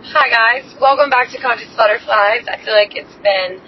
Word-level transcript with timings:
Hi 0.00 0.32
guys, 0.32 0.64
welcome 0.80 1.12
back 1.12 1.28
to 1.28 1.36
Conscious 1.36 1.68
Butterflies. 1.76 2.48
I 2.48 2.56
feel 2.64 2.72
like 2.72 2.96
it's 2.96 3.20
been 3.20 3.60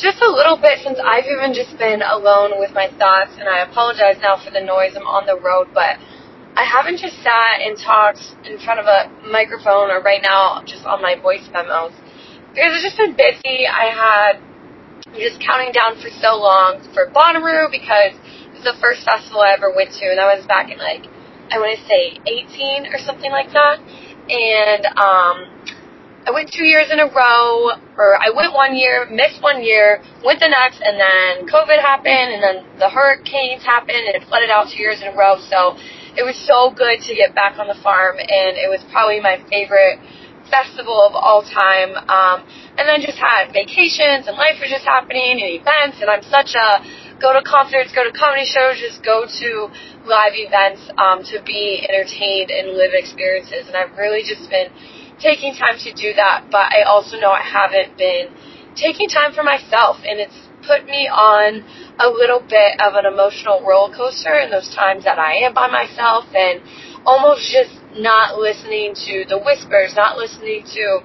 just 0.00 0.16
a 0.24 0.30
little 0.32 0.56
bit 0.56 0.80
since 0.80 0.96
I've 0.96 1.28
even 1.28 1.52
just 1.52 1.76
been 1.76 2.00
alone 2.00 2.56
with 2.56 2.72
my 2.72 2.88
thoughts, 2.96 3.36
and 3.36 3.44
I 3.44 3.60
apologize 3.60 4.16
now 4.24 4.40
for 4.40 4.48
the 4.48 4.64
noise. 4.64 4.96
I'm 4.96 5.04
on 5.04 5.28
the 5.28 5.36
road, 5.36 5.68
but 5.76 6.00
I 6.56 6.64
haven't 6.64 7.04
just 7.04 7.20
sat 7.20 7.60
and 7.60 7.76
talked 7.76 8.24
in 8.48 8.56
front 8.64 8.80
of 8.80 8.88
a 8.88 9.12
microphone 9.28 9.92
or 9.92 10.00
right 10.00 10.24
now 10.24 10.64
just 10.64 10.88
on 10.88 11.04
my 11.04 11.20
voice 11.20 11.44
memos 11.52 11.92
because 12.48 12.72
I've 12.72 12.80
just 12.80 12.96
been 12.96 13.12
busy. 13.12 13.68
I 13.68 13.92
had 13.92 14.32
just 15.20 15.36
counting 15.44 15.76
down 15.76 16.00
for 16.00 16.08
so 16.16 16.32
long 16.32 16.80
for 16.96 17.12
Bonnaroo 17.12 17.68
because 17.68 18.16
it 18.16 18.56
was 18.56 18.64
the 18.64 18.80
first 18.80 19.04
festival 19.04 19.44
I 19.44 19.52
ever 19.52 19.68
went 19.68 19.92
to, 20.00 20.04
and 20.08 20.16
that 20.16 20.32
was 20.32 20.48
back 20.48 20.72
in 20.72 20.80
like 20.80 21.04
I 21.52 21.60
want 21.60 21.76
to 21.76 21.84
say 21.84 22.16
18 22.24 22.88
or 22.88 22.96
something 22.96 23.28
like 23.28 23.52
that 23.52 23.84
and 24.28 24.86
um, 24.98 25.36
I 26.22 26.30
went 26.30 26.52
two 26.54 26.64
years 26.64 26.86
in 26.92 27.00
a 27.00 27.10
row, 27.10 27.74
or 27.98 28.14
I 28.14 28.30
went 28.30 28.54
one 28.54 28.76
year, 28.76 29.06
missed 29.10 29.42
one 29.42 29.62
year, 29.62 29.98
went 30.24 30.38
the 30.38 30.48
next, 30.48 30.78
and 30.78 30.94
then 30.94 31.50
COVID 31.50 31.82
happened, 31.82 32.30
and 32.30 32.42
then 32.42 32.56
the 32.78 32.88
hurricanes 32.88 33.64
happened, 33.66 34.06
and 34.06 34.14
it 34.14 34.22
flooded 34.28 34.50
out 34.50 34.70
two 34.70 34.82
years 34.82 35.02
in 35.02 35.10
a 35.10 35.16
row. 35.18 35.42
So 35.50 35.74
it 36.14 36.22
was 36.22 36.38
so 36.46 36.70
good 36.70 37.02
to 37.10 37.14
get 37.18 37.34
back 37.34 37.58
on 37.58 37.66
the 37.66 37.74
farm, 37.82 38.22
and 38.22 38.54
it 38.54 38.70
was 38.70 38.84
probably 38.94 39.18
my 39.18 39.42
favorite 39.50 39.98
festival 40.46 40.94
of 41.02 41.18
all 41.18 41.42
time. 41.42 41.98
Um, 42.06 42.46
and 42.78 42.86
then 42.86 43.02
just 43.02 43.18
had 43.18 43.50
vacations, 43.50 44.30
and 44.30 44.38
life 44.38 44.62
was 44.62 44.70
just 44.70 44.86
happening, 44.86 45.42
and 45.42 45.58
events, 45.58 45.98
and 45.98 46.06
I'm 46.06 46.22
such 46.22 46.54
a 46.54 46.86
go 47.22 47.32
to 47.32 47.40
concerts, 47.46 47.94
go 47.94 48.02
to 48.02 48.10
comedy 48.10 48.44
shows, 48.44 48.82
just 48.82 49.00
go 49.06 49.24
to 49.24 49.70
live 50.04 50.34
events 50.34 50.82
um, 50.98 51.22
to 51.30 51.38
be 51.46 51.86
entertained 51.86 52.50
and 52.50 52.74
live 52.74 52.90
experiences. 52.92 53.70
And 53.70 53.78
I've 53.78 53.96
really 53.96 54.26
just 54.26 54.50
been 54.50 54.74
taking 55.22 55.54
time 55.54 55.78
to 55.78 55.94
do 55.94 56.12
that. 56.18 56.50
But 56.50 56.74
I 56.74 56.82
also 56.82 57.16
know 57.22 57.30
I 57.30 57.46
haven't 57.46 57.96
been 57.96 58.34
taking 58.74 59.08
time 59.08 59.32
for 59.32 59.46
myself, 59.46 60.02
and 60.02 60.18
it's 60.18 60.34
put 60.66 60.86
me 60.86 61.06
on 61.06 61.64
a 61.98 62.08
little 62.08 62.40
bit 62.40 62.78
of 62.82 62.94
an 62.94 63.06
emotional 63.06 63.62
roller 63.66 63.94
coaster 63.94 64.34
in 64.38 64.50
those 64.50 64.70
times 64.74 65.04
that 65.04 65.18
I 65.18 65.46
am 65.46 65.54
by 65.54 65.66
myself 65.66 66.24
and 66.34 66.62
almost 67.04 67.50
just 67.50 67.74
not 67.98 68.38
listening 68.38 68.94
to 68.94 69.24
the 69.28 69.38
whispers, 69.38 69.94
not 69.96 70.16
listening 70.16 70.62
to 70.74 71.00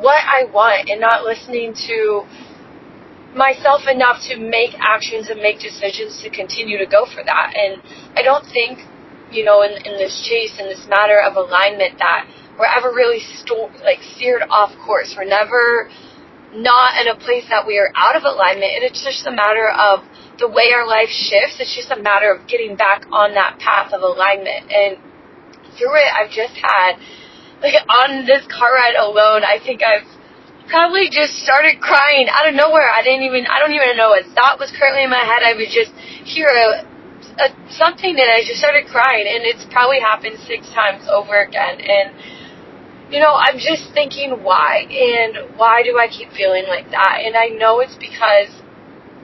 what 0.00 0.20
I 0.28 0.44
want, 0.52 0.90
and 0.90 1.00
not 1.00 1.24
listening 1.24 1.74
to 1.74 2.24
myself 3.34 3.82
enough 3.90 4.22
to 4.30 4.38
make 4.38 4.74
actions 4.78 5.28
and 5.28 5.40
make 5.42 5.58
decisions 5.58 6.22
to 6.22 6.30
continue 6.30 6.78
to 6.78 6.86
go 6.86 7.04
for 7.04 7.22
that. 7.24 7.54
And 7.54 7.82
I 8.16 8.22
don't 8.22 8.46
think, 8.46 8.78
you 9.30 9.44
know, 9.44 9.62
in, 9.62 9.72
in 9.84 9.98
this 9.98 10.22
chase, 10.22 10.58
in 10.58 10.66
this 10.66 10.86
matter 10.88 11.18
of 11.20 11.36
alignment, 11.36 11.98
that 11.98 12.26
we're 12.58 12.70
ever 12.70 12.94
really 12.94 13.18
sto- 13.18 13.74
like 13.82 13.98
steered 14.14 14.42
off 14.48 14.70
course. 14.86 15.14
We're 15.18 15.26
never 15.26 15.90
not 16.54 16.94
in 17.02 17.08
a 17.08 17.18
place 17.18 17.44
that 17.50 17.66
we 17.66 17.78
are 17.78 17.90
out 17.96 18.14
of 18.14 18.22
alignment. 18.22 18.70
And 18.78 18.82
it's 18.86 19.02
just 19.02 19.26
a 19.26 19.34
matter 19.34 19.66
of 19.66 20.06
the 20.38 20.46
way 20.46 20.70
our 20.70 20.86
life 20.86 21.10
shifts. 21.10 21.58
It's 21.58 21.74
just 21.74 21.90
a 21.90 22.00
matter 22.00 22.30
of 22.30 22.46
getting 22.46 22.76
back 22.76 23.06
on 23.10 23.34
that 23.34 23.58
path 23.58 23.92
of 23.92 24.02
alignment. 24.02 24.70
And 24.70 24.98
through 25.74 25.98
it, 25.98 26.10
I've 26.14 26.30
just 26.30 26.54
had, 26.54 26.94
like, 27.58 27.74
on 27.90 28.26
this 28.26 28.46
car 28.46 28.70
ride 28.70 28.94
alone, 28.94 29.42
I 29.42 29.58
think 29.58 29.82
I've 29.82 30.06
probably 30.68 31.10
just 31.10 31.36
started 31.44 31.80
crying 31.80 32.28
out 32.30 32.48
of 32.48 32.54
nowhere. 32.54 32.88
I 32.90 33.02
didn't 33.02 33.22
even, 33.22 33.46
I 33.46 33.58
don't 33.58 33.72
even 33.72 33.96
know 33.96 34.10
what 34.10 34.24
thought 34.34 34.58
was 34.58 34.72
currently 34.72 35.04
in 35.04 35.10
my 35.10 35.24
head. 35.24 35.44
I 35.44 35.54
would 35.54 35.70
just 35.70 35.92
hear 36.24 36.48
a, 36.48 36.84
a 37.40 37.46
something 37.70 38.14
and 38.14 38.30
I 38.30 38.40
just 38.46 38.60
started 38.60 38.86
crying 38.86 39.26
and 39.28 39.44
it's 39.44 39.64
probably 39.70 40.00
happened 40.00 40.38
six 40.46 40.68
times 40.72 41.04
over 41.10 41.40
again. 41.42 41.80
And, 41.80 42.16
you 43.12 43.20
know, 43.20 43.34
I'm 43.36 43.60
just 43.60 43.92
thinking 43.92 44.42
why 44.42 44.86
and 44.88 45.56
why 45.56 45.82
do 45.82 45.98
I 45.98 46.08
keep 46.08 46.32
feeling 46.32 46.64
like 46.68 46.90
that? 46.90 47.20
And 47.24 47.36
I 47.36 47.52
know 47.52 47.80
it's 47.80 47.96
because, 47.96 48.50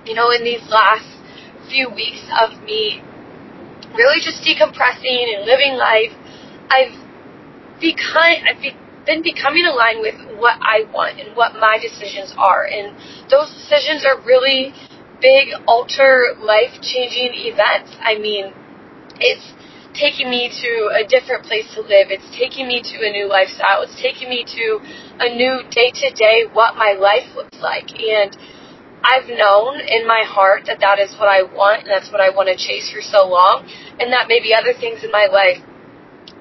you 0.05 0.15
know, 0.15 0.31
in 0.31 0.45
these 0.45 0.63
last 0.69 1.09
few 1.69 1.89
weeks 1.89 2.23
of 2.37 2.61
me 2.63 3.03
really 3.95 4.21
just 4.21 4.43
decompressing 4.45 5.35
and 5.35 5.47
living 5.47 5.75
life, 5.75 6.13
I've 6.71 6.95
become, 7.81 8.45
I've 8.47 8.61
become 8.63 8.80
been 9.07 9.23
becoming 9.23 9.65
aligned 9.65 10.01
with 10.01 10.17
what 10.39 10.59
I 10.61 10.85
want 10.93 11.21
and 11.21 11.37
what 11.37 11.55
my 11.55 11.79
decisions 11.81 12.33
are. 12.37 12.65
And 12.65 12.97
those 13.31 13.49
decisions 13.53 14.05
are 14.05 14.21
really 14.21 14.73
big, 15.21 15.49
alter, 15.67 16.37
life 16.41 16.81
changing 16.81 17.33
events. 17.49 17.97
I 18.01 18.17
mean, 18.19 18.53
it's 19.21 19.45
taking 19.95 20.31
me 20.31 20.49
to 20.49 20.91
a 20.95 21.07
different 21.07 21.45
place 21.45 21.67
to 21.75 21.81
live. 21.81 22.09
It's 22.11 22.29
taking 22.37 22.69
me 22.69 22.81
to 22.81 22.97
a 23.05 23.11
new 23.11 23.29
lifestyle. 23.29 23.83
It's 23.83 24.01
taking 24.01 24.29
me 24.29 24.45
to 24.45 24.81
a 25.21 25.29
new 25.35 25.61
day 25.71 25.91
to 25.93 26.11
day 26.15 26.45
what 26.53 26.77
my 26.77 26.97
life 26.99 27.29
looks 27.35 27.59
like. 27.61 27.91
And 27.93 28.37
I've 29.03 29.29
known 29.29 29.81
in 29.81 30.07
my 30.07 30.23
heart 30.25 30.65
that 30.67 30.81
that 30.81 30.99
is 30.99 31.17
what 31.19 31.29
I 31.29 31.43
want 31.43 31.85
and 31.85 31.91
that's 31.91 32.13
what 32.13 32.21
I 32.21 32.31
want 32.31 32.49
to 32.49 32.57
chase 32.57 32.93
for 32.93 33.01
so 33.01 33.27
long. 33.27 33.67
And 33.99 34.13
that 34.13 34.29
maybe 34.29 34.55
other 34.55 34.73
things 34.73 35.03
in 35.05 35.11
my 35.11 35.27
life 35.27 35.59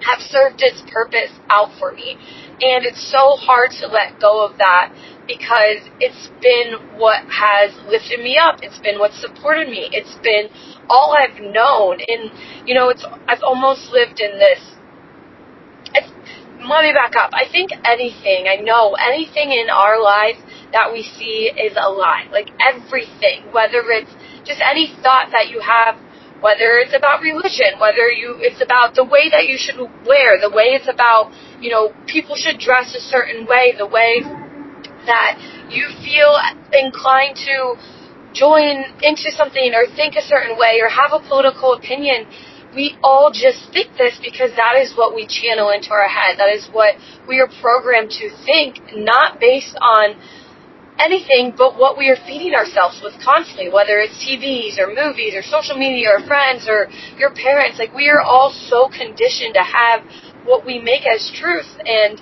have 0.01 0.19
served 0.19 0.61
its 0.61 0.81
purpose 0.91 1.31
out 1.49 1.71
for 1.79 1.91
me. 1.91 2.17
And 2.61 2.85
it's 2.85 2.99
so 3.11 3.39
hard 3.39 3.71
to 3.79 3.87
let 3.87 4.19
go 4.19 4.45
of 4.45 4.57
that 4.57 4.91
because 5.27 5.87
it's 5.99 6.27
been 6.41 6.99
what 6.99 7.23
has 7.31 7.71
lifted 7.87 8.19
me 8.19 8.37
up. 8.37 8.59
It's 8.61 8.79
been 8.79 8.99
what 8.99 9.13
supported 9.13 9.69
me. 9.69 9.87
It's 9.93 10.15
been 10.23 10.49
all 10.89 11.15
I've 11.15 11.39
known. 11.39 11.99
And, 12.03 12.67
you 12.67 12.75
know, 12.75 12.89
it's, 12.89 13.05
I've 13.27 13.43
almost 13.43 13.91
lived 13.91 14.19
in 14.19 14.39
this. 14.39 14.59
It's, 15.95 16.11
let 16.59 16.83
me 16.83 16.91
back 16.91 17.15
up. 17.15 17.31
I 17.31 17.47
think 17.49 17.71
anything, 17.85 18.51
I 18.51 18.59
know 18.59 18.97
anything 18.99 19.51
in 19.51 19.69
our 19.69 20.01
life 20.01 20.37
that 20.73 20.91
we 20.91 21.03
see 21.03 21.51
is 21.55 21.77
a 21.79 21.89
lie. 21.89 22.27
Like 22.31 22.49
everything, 22.59 23.47
whether 23.53 23.81
it's 23.87 24.11
just 24.43 24.59
any 24.59 24.91
thought 25.01 25.31
that 25.31 25.47
you 25.49 25.61
have 25.61 25.95
whether 26.41 26.79
it's 26.79 26.95
about 26.95 27.21
religion, 27.21 27.79
whether 27.79 28.09
you 28.09 28.39
it's 28.39 28.61
about 28.61 28.95
the 28.95 29.03
way 29.03 29.29
that 29.29 29.47
you 29.47 29.57
should 29.57 29.79
wear, 30.07 30.39
the 30.39 30.49
way 30.49 30.75
it's 30.75 30.87
about, 30.87 31.31
you 31.59 31.69
know, 31.69 31.93
people 32.07 32.35
should 32.35 32.59
dress 32.59 32.95
a 32.95 32.99
certain 32.99 33.45
way, 33.45 33.73
the 33.77 33.87
way 33.87 34.23
that 35.05 35.35
you 35.69 35.87
feel 36.03 36.37
inclined 36.71 37.35
to 37.35 37.75
join 38.33 38.85
into 39.01 39.31
something 39.35 39.73
or 39.73 39.87
think 39.95 40.15
a 40.15 40.21
certain 40.21 40.57
way 40.57 40.79
or 40.81 40.89
have 40.89 41.11
a 41.11 41.19
political 41.27 41.73
opinion. 41.73 42.27
We 42.75 42.95
all 43.01 43.31
just 43.33 43.73
think 43.73 43.97
this 43.97 44.19
because 44.21 44.51
that 44.55 44.77
is 44.77 44.93
what 44.95 45.15
we 45.15 45.25
channel 45.25 45.71
into 45.71 45.89
our 45.89 46.07
head. 46.07 46.37
That 46.37 46.53
is 46.53 46.69
what 46.71 46.93
we 47.27 47.39
are 47.39 47.49
programmed 47.61 48.11
to 48.21 48.29
think, 48.45 48.77
not 48.93 49.39
based 49.39 49.75
on 49.81 50.15
anything 50.99 51.53
but 51.57 51.79
what 51.79 51.97
we 51.97 52.09
are 52.09 52.19
feeding 52.27 52.53
ourselves 52.53 53.01
with 53.03 53.15
constantly, 53.23 53.69
whether 53.71 53.99
it's 53.99 54.19
TVs 54.19 54.77
or 54.77 54.93
movies 54.93 55.33
or 55.33 55.41
social 55.41 55.77
media 55.77 56.09
or 56.11 56.19
friends 56.27 56.67
or 56.67 56.87
your 57.17 57.31
parents. 57.33 57.79
Like, 57.79 57.95
we 57.95 58.09
are 58.09 58.21
all 58.21 58.51
so 58.51 58.89
conditioned 58.89 59.55
to 59.55 59.63
have 59.63 60.03
what 60.45 60.65
we 60.65 60.79
make 60.79 61.07
as 61.07 61.31
truth, 61.33 61.67
and 61.85 62.19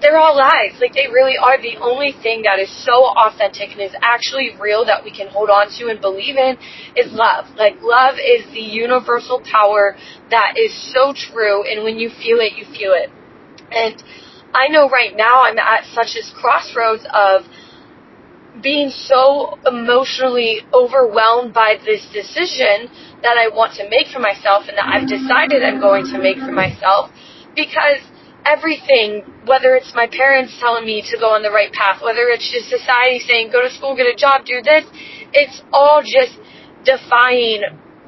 they're 0.00 0.18
all 0.18 0.36
lies. 0.36 0.78
Like, 0.80 0.94
they 0.94 1.08
really 1.10 1.36
are. 1.36 1.60
The 1.60 1.76
only 1.80 2.12
thing 2.22 2.42
that 2.42 2.58
is 2.58 2.70
so 2.84 3.04
authentic 3.04 3.72
and 3.72 3.80
is 3.80 3.94
actually 4.02 4.50
real 4.60 4.84
that 4.86 5.02
we 5.04 5.10
can 5.10 5.28
hold 5.28 5.50
on 5.50 5.68
to 5.78 5.88
and 5.88 6.00
believe 6.00 6.36
in 6.36 6.56
is 6.96 7.12
love. 7.12 7.46
Like, 7.56 7.82
love 7.82 8.16
is 8.22 8.46
the 8.52 8.62
universal 8.62 9.42
power 9.42 9.96
that 10.30 10.54
is 10.56 10.72
so 10.92 11.12
true, 11.12 11.64
and 11.64 11.82
when 11.84 11.98
you 11.98 12.10
feel 12.10 12.38
it, 12.38 12.54
you 12.56 12.64
feel 12.64 12.92
it. 12.94 13.10
And 13.72 14.02
I 14.54 14.68
know 14.68 14.88
right 14.88 15.16
now 15.16 15.42
I'm 15.42 15.58
at 15.58 15.84
such 15.94 16.14
this 16.14 16.30
crossroads 16.36 17.04
of 17.12 17.42
being 18.64 18.90
so 18.90 19.60
emotionally 19.68 20.64
overwhelmed 20.72 21.52
by 21.52 21.76
this 21.84 22.00
decision 22.12 22.88
that 23.22 23.36
I 23.36 23.52
want 23.52 23.76
to 23.76 23.88
make 23.88 24.08
for 24.08 24.18
myself 24.18 24.64
and 24.66 24.76
that 24.80 24.88
I've 24.88 25.06
decided 25.06 25.62
I'm 25.62 25.80
going 25.80 26.08
to 26.10 26.18
make 26.18 26.38
for 26.38 26.50
myself 26.50 27.12
because 27.54 28.00
everything, 28.44 29.22
whether 29.44 29.76
it's 29.76 29.92
my 29.94 30.08
parents 30.08 30.56
telling 30.58 30.84
me 30.84 31.04
to 31.12 31.18
go 31.20 31.36
on 31.36 31.42
the 31.42 31.52
right 31.52 31.72
path, 31.72 32.00
whether 32.02 32.32
it's 32.32 32.48
just 32.50 32.72
society 32.72 33.20
saying 33.20 33.52
go 33.52 33.60
to 33.60 33.70
school, 33.70 33.94
get 33.94 34.08
a 34.08 34.16
job, 34.16 34.44
do 34.44 34.60
this, 34.64 34.84
it's 35.32 35.60
all 35.72 36.00
just 36.00 36.40
defying 36.84 37.62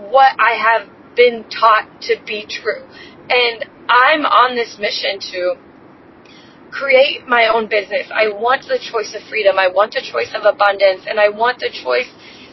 what 0.09 0.32
I 0.41 0.56
have 0.56 0.88
been 1.17 1.44
taught 1.49 2.00
to 2.09 2.17
be 2.26 2.47
true. 2.49 2.85
And 3.29 3.64
I'm 3.88 4.25
on 4.25 4.56
this 4.56 4.76
mission 4.79 5.20
to 5.32 5.56
create 6.71 7.27
my 7.27 7.49
own 7.53 7.69
business. 7.69 8.09
I 8.13 8.29
want 8.29 8.63
the 8.69 8.79
choice 8.79 9.15
of 9.15 9.23
freedom. 9.29 9.59
I 9.59 9.69
want 9.69 9.93
the 9.93 10.03
choice 10.03 10.33
of 10.35 10.45
abundance 10.45 11.07
and 11.09 11.19
I 11.21 11.29
want 11.31 11.59
the 11.61 11.71
choice 11.71 12.09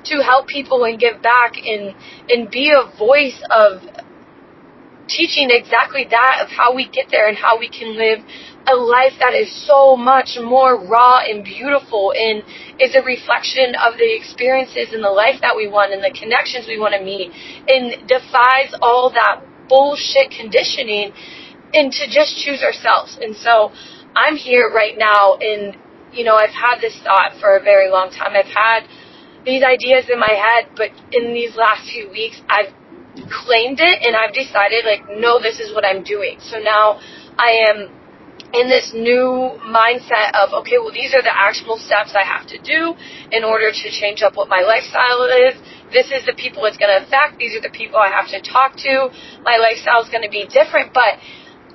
to 0.05 0.21
help 0.21 0.47
people 0.47 0.83
and 0.83 0.99
give 0.99 1.21
back 1.21 1.53
and 1.57 1.95
and 2.29 2.49
be 2.51 2.71
a 2.71 2.85
voice 2.97 3.39
of 3.49 3.81
teaching 5.07 5.49
exactly 5.51 6.05
that 6.09 6.39
of 6.43 6.49
how 6.49 6.75
we 6.75 6.87
get 6.87 7.07
there 7.11 7.27
and 7.27 7.37
how 7.37 7.59
we 7.59 7.69
can 7.69 7.97
live 7.97 8.19
a 8.65 8.75
life 8.75 9.13
that 9.19 9.33
is 9.33 9.51
so 9.67 9.95
much 9.97 10.37
more 10.41 10.79
raw 10.87 11.19
and 11.19 11.43
beautiful 11.43 12.13
and 12.15 12.43
is 12.79 12.95
a 12.95 13.03
reflection 13.03 13.75
of 13.75 13.97
the 13.97 14.15
experiences 14.15 14.93
and 14.93 15.03
the 15.03 15.11
life 15.11 15.39
that 15.41 15.55
we 15.55 15.67
want 15.67 15.91
and 15.91 16.03
the 16.03 16.15
connections 16.17 16.65
we 16.67 16.79
want 16.79 16.95
to 16.95 17.03
meet 17.03 17.31
and 17.67 18.07
defies 18.07 18.71
all 18.81 19.11
that 19.11 19.43
bullshit 19.67 20.31
conditioning 20.31 21.11
and 21.73 21.91
to 21.91 22.07
just 22.07 22.37
choose 22.37 22.63
ourselves. 22.63 23.17
And 23.19 23.35
so 23.35 23.71
I'm 24.15 24.35
here 24.35 24.69
right 24.73 24.97
now 24.97 25.35
and, 25.37 25.75
you 26.11 26.23
know, 26.23 26.35
I've 26.35 26.53
had 26.53 26.79
this 26.81 26.97
thought 27.03 27.33
for 27.39 27.57
a 27.57 27.63
very 27.63 27.89
long 27.89 28.09
time. 28.09 28.33
I've 28.35 28.45
had 28.45 28.85
these 29.45 29.63
ideas 29.63 30.09
in 30.11 30.19
my 30.19 30.31
head, 30.31 30.69
but 30.75 30.91
in 31.11 31.33
these 31.33 31.55
last 31.55 31.89
few 31.89 32.09
weeks, 32.09 32.41
I've 32.47 32.73
claimed 33.29 33.79
it 33.79 34.01
and 34.01 34.15
I've 34.15 34.33
decided, 34.33 34.85
like, 34.85 35.03
no, 35.09 35.39
this 35.41 35.59
is 35.59 35.73
what 35.73 35.85
I'm 35.85 36.03
doing. 36.03 36.37
So 36.39 36.59
now 36.59 36.99
I 37.37 37.65
am 37.69 37.89
in 38.53 38.69
this 38.69 38.93
new 38.93 39.57
mindset 39.65 40.29
of, 40.37 40.53
okay, 40.61 40.77
well, 40.77 40.93
these 40.93 41.13
are 41.13 41.21
the 41.21 41.33
actual 41.33 41.77
steps 41.77 42.13
I 42.13 42.23
have 42.23 42.45
to 42.53 42.61
do 42.61 42.93
in 43.31 43.43
order 43.43 43.71
to 43.71 43.87
change 43.89 44.21
up 44.21 44.37
what 44.37 44.47
my 44.47 44.61
lifestyle 44.61 45.25
is. 45.25 45.57
This 45.91 46.11
is 46.11 46.25
the 46.25 46.33
people 46.37 46.65
it's 46.65 46.77
going 46.77 46.93
to 46.93 47.05
affect. 47.05 47.37
These 47.37 47.57
are 47.57 47.61
the 47.61 47.73
people 47.73 47.97
I 47.97 48.09
have 48.09 48.29
to 48.29 48.41
talk 48.41 48.77
to. 48.77 49.09
My 49.43 49.57
lifestyle 49.57 50.01
is 50.01 50.09
going 50.09 50.23
to 50.23 50.29
be 50.29 50.45
different. 50.45 50.93
But, 50.93 51.17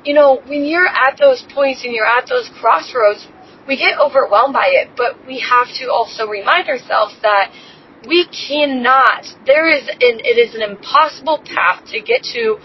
you 0.04 0.14
know, 0.14 0.40
when 0.46 0.64
you're 0.64 0.86
at 0.86 1.18
those 1.18 1.44
points 1.54 1.84
and 1.84 1.92
you're 1.92 2.06
at 2.06 2.28
those 2.28 2.50
crossroads, 2.60 3.26
we 3.66 3.76
get 3.76 3.98
overwhelmed 3.98 4.54
by 4.54 4.68
it, 4.68 4.90
but 4.96 5.26
we 5.26 5.40
have 5.40 5.68
to 5.78 5.90
also 5.90 6.26
remind 6.26 6.68
ourselves 6.68 7.14
that 7.22 7.52
we 8.06 8.26
cannot, 8.30 9.26
there 9.44 9.68
is 9.68 9.88
an, 9.88 10.22
it 10.24 10.38
is 10.38 10.54
an 10.54 10.62
impossible 10.62 11.42
path 11.44 11.84
to 11.92 12.00
get 12.00 12.22
to 12.32 12.58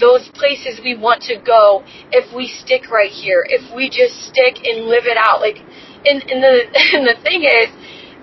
those 0.00 0.28
places 0.34 0.80
we 0.82 0.96
want 0.96 1.22
to 1.22 1.36
go 1.38 1.84
if 2.10 2.34
we 2.34 2.48
stick 2.48 2.90
right 2.90 3.10
here, 3.10 3.44
if 3.46 3.74
we 3.74 3.88
just 3.88 4.16
stick 4.28 4.56
and 4.64 4.86
live 4.86 5.04
it 5.04 5.16
out. 5.16 5.40
Like, 5.40 5.58
and, 6.04 6.20
and 6.28 6.42
the, 6.42 6.68
and 6.96 7.06
the 7.06 7.16
thing 7.22 7.44
is, 7.44 7.68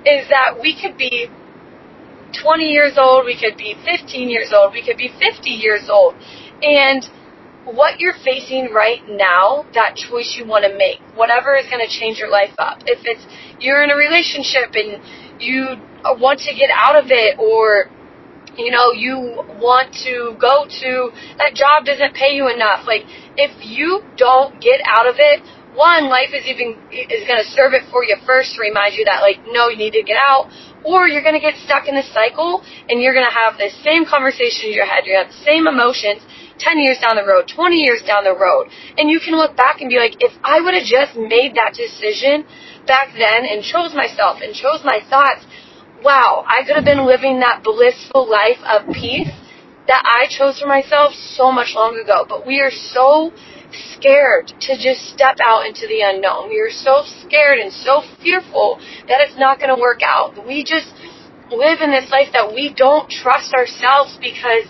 is 0.06 0.30
that 0.30 0.60
we 0.62 0.76
could 0.76 0.98
be 0.98 1.28
20 2.42 2.64
years 2.66 2.98
old, 2.98 3.26
we 3.26 3.40
could 3.40 3.58
be 3.58 3.76
15 3.86 4.30
years 4.30 4.52
old, 4.54 4.74
we 4.74 4.84
could 4.84 4.98
be 4.98 5.10
50 5.10 5.50
years 5.50 5.90
old, 5.90 6.14
and 6.62 7.08
what 7.74 8.00
you're 8.00 8.16
facing 8.24 8.72
right 8.74 9.02
now, 9.08 9.66
that 9.74 9.96
choice 9.96 10.36
you 10.40 10.46
want 10.46 10.64
to 10.64 10.72
make, 10.78 11.00
whatever 11.16 11.56
is 11.56 11.66
going 11.70 11.84
to 11.84 11.92
change 11.92 12.18
your 12.18 12.32
life 12.32 12.54
up. 12.58 12.80
If 12.86 13.04
it's 13.04 13.26
you're 13.60 13.84
in 13.84 13.92
a 13.92 13.96
relationship 13.96 14.72
and 14.74 15.04
you 15.42 15.76
want 16.16 16.40
to 16.48 16.56
get 16.56 16.70
out 16.72 16.96
of 16.96 17.12
it, 17.12 17.36
or 17.40 17.92
you 18.56 18.72
know 18.72 18.92
you 18.94 19.44
want 19.60 19.92
to 20.08 20.36
go 20.40 20.66
to 20.66 21.12
that 21.38 21.54
job 21.54 21.84
doesn't 21.84 22.16
pay 22.16 22.36
you 22.36 22.48
enough. 22.48 22.88
Like 22.88 23.04
if 23.36 23.52
you 23.60 24.02
don't 24.16 24.62
get 24.62 24.80
out 24.88 25.08
of 25.08 25.16
it, 25.20 25.44
one 25.76 26.08
life 26.08 26.32
is 26.32 26.48
even 26.48 26.80
is 26.90 27.28
going 27.28 27.44
to 27.44 27.50
serve 27.52 27.74
it 27.74 27.84
for 27.92 28.04
you 28.04 28.16
first 28.26 28.56
to 28.56 28.62
remind 28.62 28.96
you 28.96 29.04
that 29.06 29.20
like 29.20 29.44
no, 29.52 29.68
you 29.68 29.78
need 29.78 29.94
to 29.94 30.04
get 30.04 30.18
out 30.18 30.48
or 30.88 31.08
you're 31.08 31.24
going 31.24 31.36
to 31.36 31.44
get 31.44 31.60
stuck 31.68 31.88
in 31.88 31.96
this 31.96 32.08
cycle 32.14 32.64
and 32.88 33.02
you're 33.02 33.14
going 33.14 33.28
to 33.28 33.36
have 33.36 33.60
the 33.60 33.70
same 33.84 34.06
conversation 34.06 34.72
in 34.72 34.74
your 34.74 34.88
head. 34.88 35.04
You're 35.04 35.20
going 35.20 35.28
to 35.28 35.34
have 35.34 35.36
the 35.36 35.46
same 35.46 35.68
emotions 35.68 36.24
10 36.60 36.80
years 36.80 36.98
down 37.00 37.16
the 37.16 37.26
road, 37.26 37.48
20 37.48 37.76
years 37.76 38.02
down 38.06 38.24
the 38.24 38.36
road. 38.36 38.68
And 38.98 39.10
you 39.10 39.20
can 39.20 39.36
look 39.36 39.56
back 39.56 39.82
and 39.82 39.90
be 39.90 39.98
like, 39.98 40.18
if 40.20 40.34
I 40.44 40.62
would 40.62 40.74
have 40.74 40.86
just 40.86 41.16
made 41.16 41.56
that 41.56 41.74
decision 41.74 42.46
back 42.86 43.10
then 43.18 43.46
and 43.46 43.64
chose 43.64 43.94
myself 43.94 44.40
and 44.42 44.54
chose 44.54 44.82
my 44.84 45.00
thoughts, 45.10 45.46
wow, 46.04 46.46
I 46.48 46.64
could 46.66 46.76
have 46.76 46.86
been 46.86 47.06
living 47.06 47.40
that 47.40 47.64
blissful 47.64 48.30
life 48.30 48.60
of 48.66 48.94
peace 48.94 49.32
that 49.88 50.04
I 50.04 50.28
chose 50.30 50.60
for 50.60 50.68
myself 50.68 51.14
so 51.14 51.52
much 51.52 51.74
long 51.74 51.98
ago. 51.98 52.26
But 52.28 52.46
we 52.46 52.60
are 52.60 52.72
so 52.72 53.32
scared 53.96 54.48
to 54.62 54.78
just 54.78 55.08
step 55.10 55.38
out 55.44 55.66
into 55.66 55.88
the 55.88 56.02
unknown. 56.04 56.50
We 56.50 56.60
are 56.60 56.72
so 56.72 57.04
scared 57.24 57.60
and 57.60 57.72
so 57.72 58.04
fearful 58.22 58.80
that 59.08 59.22
it's 59.22 59.38
not 59.38 59.60
going 59.60 59.74
to 59.74 59.80
work 59.80 60.02
out. 60.04 60.36
We 60.46 60.64
just 60.64 60.92
live 61.52 61.80
in 61.82 61.92
this 61.92 62.12
life 62.12 62.30
that 62.34 62.52
we 62.54 62.74
don't 62.76 63.10
trust 63.10 63.54
ourselves 63.54 64.18
because 64.20 64.68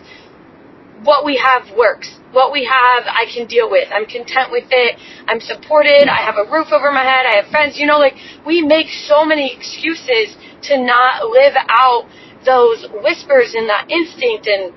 what 1.04 1.26
we 1.26 1.38
have 1.38 1.76
works. 1.78 2.10
What 2.32 2.52
we 2.52 2.66
have, 2.66 3.04
I 3.08 3.26
can 3.34 3.48
deal 3.48 3.70
with. 3.70 3.88
I'm 3.92 4.06
content 4.06 4.52
with 4.52 4.66
it. 4.70 5.00
I'm 5.28 5.40
supported. 5.40 6.08
I 6.10 6.22
have 6.26 6.36
a 6.36 6.50
roof 6.52 6.68
over 6.72 6.92
my 6.92 7.04
head. 7.04 7.26
I 7.26 7.42
have 7.42 7.48
friends. 7.52 7.78
You 7.78 7.88
know, 7.88 7.98
like, 7.98 8.16
we 8.46 8.62
make 8.62 8.88
so 8.90 9.26
many 9.26 9.56
excuses 9.56 10.36
to 10.64 10.78
not 10.78 11.30
live 11.30 11.54
out 11.70 12.10
those 12.46 12.86
whispers 13.04 13.54
and 13.56 13.70
that 13.70 13.90
instinct 13.90 14.48
and 14.48 14.74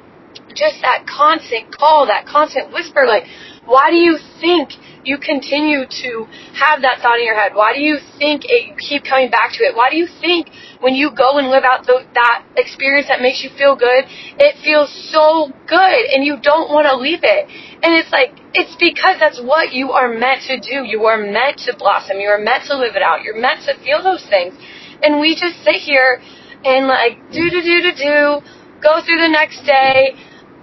just 0.54 0.82
that 0.82 1.06
constant 1.06 1.74
call, 1.74 2.06
that 2.06 2.26
constant 2.26 2.72
whisper. 2.72 3.06
Like, 3.06 3.24
why 3.66 3.90
do 3.90 3.96
you 3.96 4.18
think 4.40 4.70
you 5.04 5.18
continue 5.18 5.86
to 5.86 6.26
have 6.54 6.82
that 6.82 7.00
thought 7.00 7.18
in 7.18 7.24
your 7.24 7.34
head? 7.34 7.54
Why 7.54 7.72
do 7.74 7.80
you 7.80 7.98
think 8.18 8.44
it, 8.44 8.68
you 8.68 8.74
keep 8.76 9.04
coming 9.04 9.30
back 9.30 9.52
to 9.54 9.64
it? 9.64 9.74
Why 9.74 9.90
do 9.90 9.96
you 9.96 10.06
think 10.20 10.48
when 10.80 10.94
you 10.94 11.10
go 11.14 11.38
and 11.38 11.48
live 11.48 11.64
out 11.64 11.86
the, 11.86 12.04
that 12.14 12.44
experience 12.56 13.08
that 13.08 13.20
makes 13.20 13.42
you 13.42 13.50
feel 13.56 13.76
good, 13.76 14.04
it 14.38 14.56
feels 14.62 14.92
so 15.10 15.52
good 15.66 16.00
and 16.12 16.24
you 16.24 16.36
don't 16.40 16.68
want 16.68 16.86
to 16.86 16.96
leave 16.96 17.20
it? 17.22 17.48
And 17.82 17.96
it's 17.96 18.12
like, 18.12 18.36
it's 18.52 18.76
because 18.76 19.16
that's 19.18 19.40
what 19.40 19.72
you 19.72 19.92
are 19.92 20.12
meant 20.12 20.42
to 20.48 20.60
do. 20.60 20.84
You 20.84 21.04
are 21.06 21.16
meant 21.16 21.64
to 21.64 21.76
blossom. 21.76 22.20
You 22.20 22.28
are 22.28 22.40
meant 22.40 22.64
to 22.68 22.76
live 22.76 22.96
it 22.96 23.02
out. 23.02 23.22
You're 23.22 23.40
meant 23.40 23.64
to 23.66 23.74
feel 23.80 24.02
those 24.02 24.24
things. 24.28 24.54
And 25.02 25.20
we 25.20 25.34
just 25.34 25.64
sit 25.64 25.80
here 25.80 26.20
and 26.64 26.86
like 26.86 27.32
do 27.32 27.48
do 27.48 27.62
do 27.62 27.76
do 27.88 27.92
do, 27.96 28.40
go 28.82 29.00
through 29.00 29.20
the 29.20 29.32
next 29.32 29.64
day, 29.64 30.12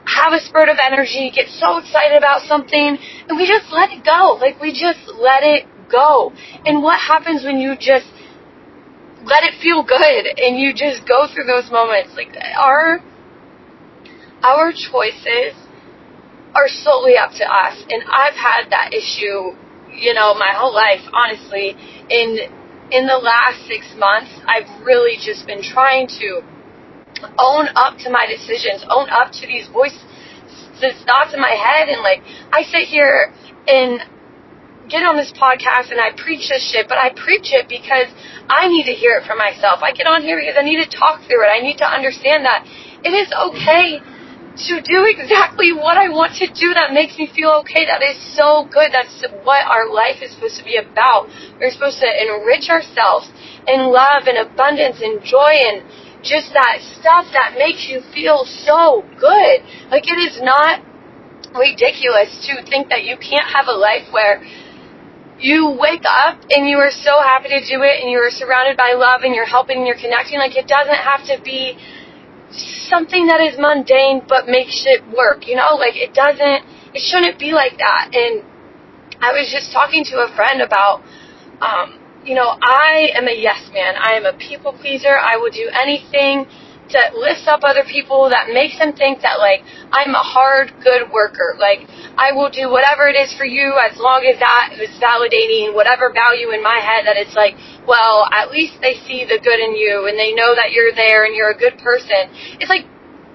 have 0.08 0.32
a 0.32 0.40
spurt 0.40 0.70
of 0.70 0.78
energy, 0.82 1.32
get 1.36 1.50
so 1.50 1.78
excited 1.78 2.18
about 2.18 2.42
something, 2.48 2.98
and 3.28 3.38
we 3.38 3.46
just 3.46 3.72
let 3.72 3.92
it 3.92 4.04
go. 4.04 4.38
Like 4.40 4.60
we 4.62 4.72
just 4.72 5.04
let 5.20 5.44
it 5.44 5.68
go. 5.92 6.32
And 6.66 6.82
what 6.82 7.00
happens 7.00 7.44
when 7.44 7.60
you 7.60 7.76
just 7.76 8.08
let 9.24 9.44
it 9.44 9.60
feel 9.62 9.84
good 9.84 10.24
and 10.40 10.58
you 10.58 10.74
just 10.74 11.08
go 11.08 11.28
through 11.28 11.46
those 11.46 11.70
moments? 11.70 12.16
Like 12.16 12.32
our 12.56 13.04
our 14.44 14.72
choices 14.72 15.56
are 16.56 16.68
solely 16.68 17.18
up 17.18 17.32
to 17.38 17.46
us. 17.46 17.84
And 17.90 18.04
I've 18.08 18.36
had 18.36 18.72
that 18.72 18.94
issue, 18.94 19.52
you 19.92 20.14
know, 20.14 20.34
my 20.34 20.54
whole 20.56 20.74
life, 20.74 21.04
honestly. 21.14 21.76
In 22.10 22.40
in 22.92 23.06
the 23.06 23.20
last 23.20 23.68
six 23.68 23.84
months, 23.98 24.32
I've 24.48 24.86
really 24.86 25.20
just 25.20 25.46
been 25.46 25.62
trying 25.62 26.08
to 26.08 26.42
own 27.40 27.68
up 27.76 27.98
to 28.06 28.10
my 28.10 28.26
decisions, 28.28 28.86
own 28.90 29.10
up 29.10 29.32
to 29.42 29.48
these 29.48 29.68
voices, 29.68 30.02
these 30.82 30.98
thoughts 31.06 31.34
in 31.34 31.42
my 31.42 31.56
head, 31.56 31.90
and 31.90 32.02
like 32.02 32.22
I 32.54 32.64
sit 32.64 32.88
here 32.88 33.34
and 33.68 34.02
get 34.90 35.04
on 35.04 35.18
this 35.18 35.34
podcast 35.36 35.92
and 35.92 36.00
I 36.00 36.16
preach 36.16 36.48
this 36.48 36.64
shit, 36.64 36.88
but 36.88 36.98
I 36.98 37.12
preach 37.12 37.52
it 37.52 37.68
because 37.68 38.08
I 38.48 38.68
need 38.68 38.88
to 38.88 38.96
hear 38.96 39.20
it 39.20 39.28
for 39.28 39.36
myself. 39.36 39.84
I 39.84 39.92
get 39.92 40.08
on 40.08 40.24
here 40.24 40.40
because 40.40 40.56
I 40.56 40.64
need 40.64 40.80
to 40.80 40.90
talk 40.90 41.22
through 41.28 41.44
it. 41.44 41.52
I 41.52 41.60
need 41.60 41.78
to 41.84 41.88
understand 41.88 42.48
that 42.48 42.64
it 43.04 43.12
is 43.12 43.28
okay 43.28 44.00
to 44.58 44.82
do 44.82 45.06
exactly 45.06 45.70
what 45.70 46.02
I 46.02 46.10
want 46.10 46.34
to 46.42 46.48
do 46.50 46.74
that 46.74 46.90
makes 46.90 47.14
me 47.20 47.30
feel 47.30 47.62
okay. 47.62 47.86
That 47.86 48.02
is 48.02 48.18
so 48.34 48.66
good. 48.74 48.90
That's 48.90 49.22
what 49.46 49.62
our 49.70 49.86
life 49.94 50.18
is 50.24 50.34
supposed 50.34 50.58
to 50.58 50.66
be 50.66 50.82
about. 50.82 51.30
We're 51.62 51.70
supposed 51.70 52.02
to 52.02 52.10
enrich 52.10 52.66
ourselves 52.74 53.30
in 53.70 53.86
love 53.94 54.26
and 54.26 54.42
abundance 54.42 54.98
and 55.04 55.22
joy 55.22 55.62
and 55.62 55.86
just 56.28 56.52
that 56.54 56.84
stuff 57.00 57.32
that 57.32 57.56
makes 57.58 57.88
you 57.88 58.04
feel 58.14 58.44
so 58.44 59.02
good. 59.16 59.64
Like 59.90 60.04
it 60.06 60.20
is 60.20 60.44
not 60.44 60.84
ridiculous 61.56 62.30
to 62.46 62.60
think 62.68 62.90
that 62.90 63.08
you 63.08 63.16
can't 63.18 63.48
have 63.48 63.68
a 63.68 63.78
life 63.78 64.12
where 64.12 64.44
you 65.40 65.78
wake 65.80 66.04
up 66.06 66.38
and 66.50 66.68
you 66.68 66.78
are 66.78 66.92
so 66.92 67.22
happy 67.22 67.50
to 67.50 67.62
do 67.62 67.82
it 67.86 68.02
and 68.02 68.12
you 68.12 68.18
are 68.18 68.34
surrounded 68.34 68.76
by 68.76 68.94
love 68.94 69.22
and 69.22 69.34
you're 69.34 69.48
helping 69.48 69.78
and 69.78 69.88
you're 69.88 70.00
connecting. 70.00 70.38
Like 70.38 70.58
it 70.58 70.68
doesn't 70.68 71.02
have 71.02 71.24
to 71.30 71.40
be 71.44 71.78
something 72.90 73.28
that 73.28 73.40
is 73.42 73.60
mundane 73.60 74.26
but 74.28 74.48
makes 74.48 74.84
it 74.86 75.06
work, 75.16 75.48
you 75.48 75.56
know? 75.56 75.76
Like 75.78 75.96
it 75.96 76.14
doesn't, 76.14 76.66
it 76.94 77.02
shouldn't 77.02 77.40
be 77.40 77.52
like 77.54 77.78
that. 77.78 78.10
And 78.14 78.44
I 79.22 79.32
was 79.34 79.50
just 79.52 79.72
talking 79.72 80.04
to 80.06 80.26
a 80.26 80.30
friend 80.36 80.62
about, 80.62 81.02
um, 81.62 82.07
you 82.28 82.36
know, 82.36 82.60
I 82.60 83.16
am 83.16 83.28
a 83.28 83.34
yes 83.34 83.72
man. 83.72 83.96
I 83.96 84.20
am 84.20 84.26
a 84.28 84.36
people 84.36 84.74
pleaser. 84.76 85.16
I 85.16 85.38
will 85.38 85.50
do 85.50 85.72
anything 85.72 86.44
to 86.92 87.00
lift 87.16 87.48
up 87.48 87.64
other 87.64 87.84
people 87.88 88.28
that 88.32 88.52
makes 88.52 88.80
them 88.80 88.92
think 88.96 89.24
that 89.24 89.40
like 89.40 89.64
I'm 89.92 90.12
a 90.12 90.24
hard, 90.24 90.76
good 90.84 91.08
worker. 91.12 91.56
Like 91.56 91.88
I 92.20 92.36
will 92.36 92.52
do 92.52 92.68
whatever 92.68 93.08
it 93.08 93.16
is 93.16 93.32
for 93.32 93.48
you 93.48 93.80
as 93.80 93.96
long 93.96 94.28
as 94.28 94.40
that 94.40 94.76
is 94.76 94.92
validating 95.00 95.72
whatever 95.72 96.12
value 96.12 96.52
in 96.52 96.60
my 96.64 96.84
head 96.84 97.08
that 97.08 97.16
it's 97.16 97.36
like, 97.36 97.56
well, 97.88 98.28
at 98.32 98.52
least 98.52 98.76
they 98.84 99.00
see 99.08 99.24
the 99.24 99.40
good 99.40 99.60
in 99.64 99.76
you 99.80 100.12
and 100.12 100.20
they 100.20 100.36
know 100.36 100.52
that 100.56 100.76
you're 100.76 100.92
there 100.96 101.24
and 101.24 101.36
you're 101.36 101.52
a 101.52 101.58
good 101.58 101.80
person. 101.80 102.28
It's 102.60 102.70
like 102.70 102.84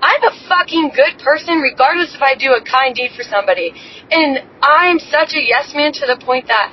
I'm 0.05 0.21
a 0.21 0.35
fucking 0.49 0.93
good 0.93 1.17
person 1.25 1.65
regardless 1.65 2.13
if 2.13 2.21
I 2.21 2.37
do 2.37 2.53
a 2.53 2.61
kind 2.61 2.93
deed 2.93 3.17
for 3.17 3.25
somebody. 3.25 3.73
And 4.13 4.45
I'm 4.61 4.99
such 4.99 5.33
a 5.33 5.41
yes 5.41 5.73
man 5.73 5.93
to 5.97 6.05
the 6.05 6.21
point 6.21 6.49
that 6.49 6.73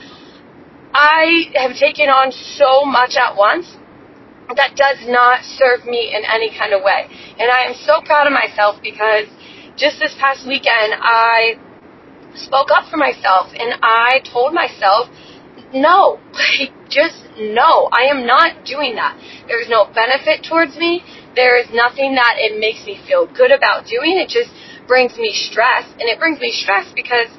I 0.93 1.51
have 1.55 1.75
taken 1.77 2.09
on 2.09 2.31
so 2.31 2.85
much 2.85 3.15
at 3.15 3.35
once 3.35 3.77
that 4.55 4.75
does 4.75 4.97
not 5.05 5.45
serve 5.45 5.85
me 5.85 6.13
in 6.15 6.25
any 6.25 6.49
kind 6.49 6.73
of 6.73 6.81
way. 6.81 7.05
And 7.37 7.51
I 7.51 7.69
am 7.69 7.75
so 7.85 8.01
proud 8.01 8.25
of 8.25 8.33
myself 8.33 8.81
because 8.81 9.29
just 9.77 9.99
this 9.99 10.15
past 10.19 10.47
weekend, 10.47 10.97
I 10.97 11.55
spoke 12.33 12.69
up 12.73 12.89
for 12.89 12.97
myself 12.97 13.53
and 13.53 13.77
I 13.81 14.21
told 14.25 14.53
myself, 14.53 15.09
no, 15.73 16.19
like, 16.33 16.73
just 16.89 17.21
no, 17.37 17.87
I 17.93 18.09
am 18.09 18.25
not 18.25 18.65
doing 18.65 18.95
that. 18.95 19.13
There's 19.47 19.69
no 19.69 19.85
benefit 19.93 20.43
towards 20.43 20.75
me. 20.77 21.03
There 21.35 21.61
is 21.61 21.69
nothing 21.71 22.15
that 22.15 22.35
it 22.37 22.59
makes 22.59 22.85
me 22.85 22.99
feel 23.07 23.27
good 23.27 23.51
about 23.51 23.85
doing. 23.85 24.17
It 24.17 24.29
just 24.29 24.49
brings 24.87 25.15
me 25.17 25.31
stress. 25.31 25.85
And 26.01 26.09
it 26.09 26.17
brings 26.17 26.39
me 26.39 26.51
stress 26.51 26.91
because 26.95 27.29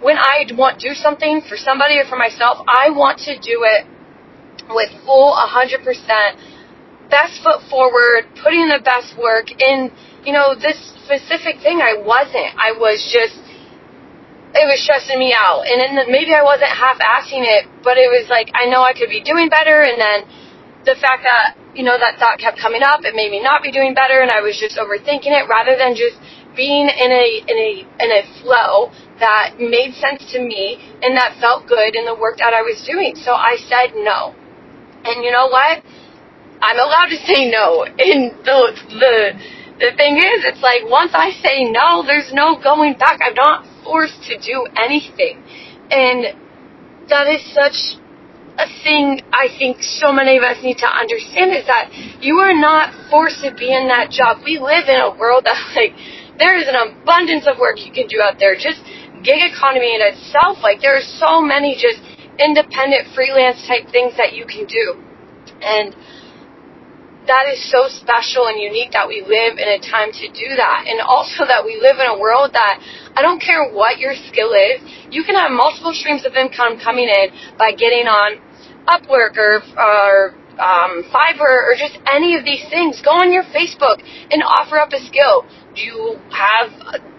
when 0.00 0.16
I 0.16 0.46
want 0.54 0.80
do 0.80 0.94
something 0.94 1.42
for 1.48 1.56
somebody 1.56 1.98
or 1.98 2.04
for 2.06 2.16
myself, 2.16 2.58
I 2.68 2.90
want 2.90 3.18
to 3.26 3.34
do 3.38 3.66
it 3.66 3.86
with 4.70 4.90
full 5.04 5.34
100% 5.34 5.84
best 7.10 7.42
foot 7.42 7.62
forward, 7.70 8.28
putting 8.42 8.68
the 8.68 8.80
best 8.84 9.16
work 9.18 9.50
in, 9.50 9.90
you 10.24 10.32
know, 10.32 10.54
this 10.54 10.76
specific 11.04 11.60
thing 11.64 11.80
I 11.80 11.96
wasn't. 11.98 12.52
I 12.56 12.72
was 12.76 13.00
just 13.10 13.40
it 14.54 14.64
was 14.64 14.80
stressing 14.80 15.18
me 15.18 15.36
out. 15.36 15.68
And 15.68 15.76
then 15.76 16.08
maybe 16.08 16.32
I 16.32 16.42
wasn't 16.42 16.72
half 16.72 16.96
asking 17.00 17.44
it, 17.44 17.68
but 17.84 17.98
it 18.00 18.08
was 18.08 18.28
like 18.28 18.50
I 18.54 18.66
know 18.66 18.80
I 18.80 18.92
could 18.92 19.10
be 19.10 19.20
doing 19.20 19.48
better 19.48 19.82
and 19.82 20.00
then 20.00 20.24
the 20.84 20.96
fact 20.96 21.26
that, 21.26 21.58
you 21.76 21.84
know, 21.84 21.98
that 21.98 22.16
thought 22.16 22.38
kept 22.38 22.56
coming 22.56 22.80
up, 22.80 23.04
it 23.04 23.12
made 23.12 23.30
me 23.30 23.42
not 23.42 23.62
be 23.62 23.72
doing 23.72 23.92
better 23.92 24.20
and 24.20 24.30
I 24.30 24.40
was 24.40 24.56
just 24.56 24.78
overthinking 24.80 25.28
it 25.28 25.48
rather 25.48 25.76
than 25.76 25.92
just 25.92 26.16
being 26.58 26.90
in 26.90 27.10
a 27.14 27.26
in 27.46 27.56
a 27.56 27.70
in 28.02 28.10
a 28.10 28.22
flow 28.42 28.90
that 29.22 29.54
made 29.62 29.94
sense 29.94 30.26
to 30.34 30.42
me 30.42 30.74
and 31.00 31.14
that 31.14 31.38
felt 31.38 31.70
good 31.70 31.94
in 31.94 32.04
the 32.04 32.18
work 32.18 32.42
that 32.42 32.50
I 32.52 32.62
was 32.66 32.82
doing. 32.82 33.14
So 33.14 33.30
I 33.30 33.54
said 33.70 33.94
no. 33.94 34.34
And 35.06 35.22
you 35.22 35.30
know 35.30 35.46
what? 35.46 35.86
I'm 36.60 36.78
allowed 36.82 37.14
to 37.14 37.20
say 37.22 37.46
no. 37.46 37.86
And 37.86 38.34
the 38.42 38.74
the 38.98 39.14
the 39.78 39.90
thing 39.94 40.18
is, 40.18 40.42
it's 40.42 40.60
like 40.60 40.82
once 40.90 41.14
I 41.14 41.30
say 41.38 41.70
no, 41.70 42.02
there's 42.02 42.34
no 42.34 42.58
going 42.58 42.98
back. 42.98 43.22
I'm 43.22 43.38
not 43.38 43.62
forced 43.86 44.18
to 44.26 44.34
do 44.42 44.66
anything. 44.74 45.38
And 45.90 46.34
that 47.08 47.30
is 47.30 47.40
such 47.54 48.02
a 48.58 48.66
thing 48.82 49.22
I 49.30 49.46
think 49.56 49.78
so 49.80 50.10
many 50.10 50.36
of 50.36 50.42
us 50.42 50.58
need 50.62 50.78
to 50.82 50.90
understand 50.90 51.54
is 51.54 51.64
that 51.70 51.94
you 52.20 52.42
are 52.42 52.52
not 52.58 52.90
forced 53.08 53.40
to 53.46 53.54
be 53.54 53.70
in 53.70 53.86
that 53.86 54.10
job. 54.10 54.42
We 54.44 54.58
live 54.58 54.90
in 54.90 54.98
a 54.98 55.14
world 55.14 55.46
that 55.46 55.62
like 55.78 55.94
there 56.38 56.56
is 56.56 56.68
an 56.68 56.78
abundance 56.78 57.46
of 57.46 57.58
work 57.58 57.84
you 57.84 57.92
can 57.92 58.06
do 58.06 58.22
out 58.22 58.38
there. 58.38 58.54
Just 58.54 58.80
gig 59.22 59.42
economy 59.42 59.94
in 59.94 60.00
itself, 60.00 60.58
like 60.62 60.80
there 60.80 60.96
are 60.96 61.06
so 61.18 61.42
many 61.42 61.74
just 61.74 61.98
independent 62.38 63.10
freelance 63.14 63.66
type 63.66 63.90
things 63.90 64.14
that 64.16 64.32
you 64.32 64.46
can 64.46 64.66
do. 64.66 64.94
And 65.60 65.94
that 67.26 67.44
is 67.52 67.60
so 67.70 67.88
special 67.92 68.48
and 68.48 68.56
unique 68.56 68.92
that 68.92 69.06
we 69.06 69.20
live 69.20 69.60
in 69.60 69.68
a 69.68 69.78
time 69.78 70.10
to 70.12 70.26
do 70.32 70.56
that. 70.56 70.88
And 70.88 71.02
also 71.02 71.44
that 71.44 71.60
we 71.66 71.76
live 71.76 72.00
in 72.00 72.08
a 72.08 72.16
world 72.16 72.54
that 72.54 72.80
I 73.14 73.20
don't 73.20 73.42
care 73.42 73.68
what 73.68 73.98
your 73.98 74.14
skill 74.14 74.54
is, 74.56 74.80
you 75.10 75.22
can 75.24 75.36
have 75.36 75.50
multiple 75.50 75.92
streams 75.92 76.24
of 76.24 76.34
income 76.34 76.80
coming 76.80 77.10
in 77.10 77.28
by 77.58 77.72
getting 77.72 78.08
on 78.08 78.40
Upwork 78.88 79.36
or, 79.36 79.60
or 79.76 80.34
um, 80.58 81.04
Fiverr 81.10 81.70
or 81.70 81.74
just 81.78 81.98
any 82.06 82.36
of 82.36 82.44
these 82.44 82.64
things. 82.68 83.00
Go 83.02 83.10
on 83.10 83.32
your 83.32 83.44
Facebook 83.44 84.02
and 84.30 84.42
offer 84.42 84.78
up 84.78 84.92
a 84.92 85.00
skill. 85.06 85.46
Do 85.74 85.82
you 85.82 86.18
have 86.30 86.70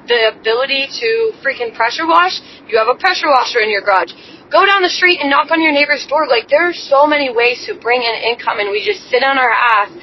the 0.08 0.36
ability 0.36 0.88
to 1.00 1.32
freaking 1.44 1.74
pressure 1.76 2.08
wash? 2.08 2.40
You 2.68 2.78
have 2.78 2.88
a 2.88 3.00
pressure 3.00 3.28
washer 3.28 3.60
in 3.60 3.70
your 3.70 3.82
garage 3.82 4.12
Go 4.50 4.66
down 4.66 4.82
the 4.82 4.90
street 4.90 5.22
and 5.22 5.30
knock 5.30 5.52
on 5.52 5.62
your 5.62 5.72
neighbor's 5.72 6.06
door. 6.10 6.26
Like 6.26 6.50
there 6.50 6.68
are 6.68 6.74
so 6.74 7.06
many 7.06 7.30
ways 7.30 7.66
to 7.70 7.78
bring 7.78 8.02
in 8.02 8.34
income 8.34 8.58
and 8.58 8.72
we 8.72 8.82
just 8.82 9.06
sit 9.10 9.22
on 9.22 9.38
our 9.38 9.54
ass 9.54 9.94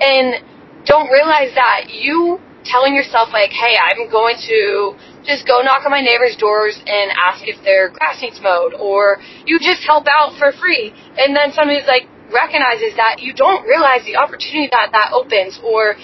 and 0.00 0.86
don't 0.86 1.10
realize 1.10 1.50
that 1.58 1.90
you 1.90 2.38
telling 2.64 2.94
yourself 2.94 3.30
like, 3.32 3.50
hey, 3.50 3.74
I'm 3.74 4.08
going 4.08 4.36
to 4.46 4.94
just 5.26 5.46
go 5.46 5.62
knock 5.62 5.82
on 5.84 5.90
my 5.90 6.00
neighbor's 6.00 6.36
doors 6.36 6.78
and 6.86 7.10
ask 7.18 7.42
if 7.42 7.58
their 7.64 7.90
grass 7.90 8.22
needs 8.22 8.38
mowed 8.40 8.72
or 8.78 9.18
you 9.44 9.58
just 9.58 9.82
help 9.82 10.06
out 10.06 10.38
for 10.38 10.52
free 10.52 10.94
and 11.18 11.34
then 11.34 11.50
somebody's 11.50 11.86
like 11.90 12.06
recognizes 12.32 12.96
that 12.96 13.20
you 13.20 13.32
don't 13.32 13.66
realize 13.66 14.04
the 14.04 14.16
opportunity 14.16 14.68
that 14.70 14.92
that 14.92 15.12
opens 15.12 15.58
or 15.64 15.96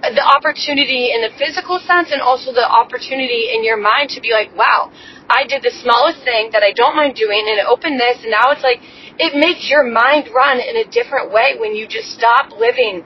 the 0.00 0.24
opportunity 0.24 1.12
in 1.12 1.20
the 1.20 1.28
physical 1.36 1.76
sense 1.84 2.08
and 2.08 2.24
also 2.24 2.52
the 2.52 2.64
opportunity 2.64 3.52
in 3.52 3.62
your 3.62 3.76
mind 3.76 4.08
to 4.10 4.20
be 4.20 4.32
like, 4.32 4.48
wow, 4.56 4.88
I 5.28 5.44
did 5.44 5.62
the 5.62 5.70
smallest 5.70 6.24
thing 6.24 6.50
that 6.56 6.64
I 6.64 6.72
don't 6.72 6.96
mind 6.96 7.14
doing 7.14 7.44
and 7.44 7.60
it 7.60 7.66
opened 7.68 8.00
this. 8.00 8.24
And 8.24 8.32
now 8.32 8.48
it's 8.50 8.64
like 8.64 8.80
it 9.20 9.36
makes 9.36 9.68
your 9.68 9.84
mind 9.84 10.32
run 10.32 10.56
in 10.56 10.80
a 10.80 10.86
different 10.88 11.30
way 11.30 11.60
when 11.60 11.76
you 11.76 11.86
just 11.86 12.16
stop 12.16 12.56
living 12.56 13.04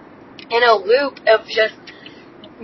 in 0.50 0.62
a 0.62 0.74
loop 0.78 1.18
of 1.26 1.42
just 1.50 1.74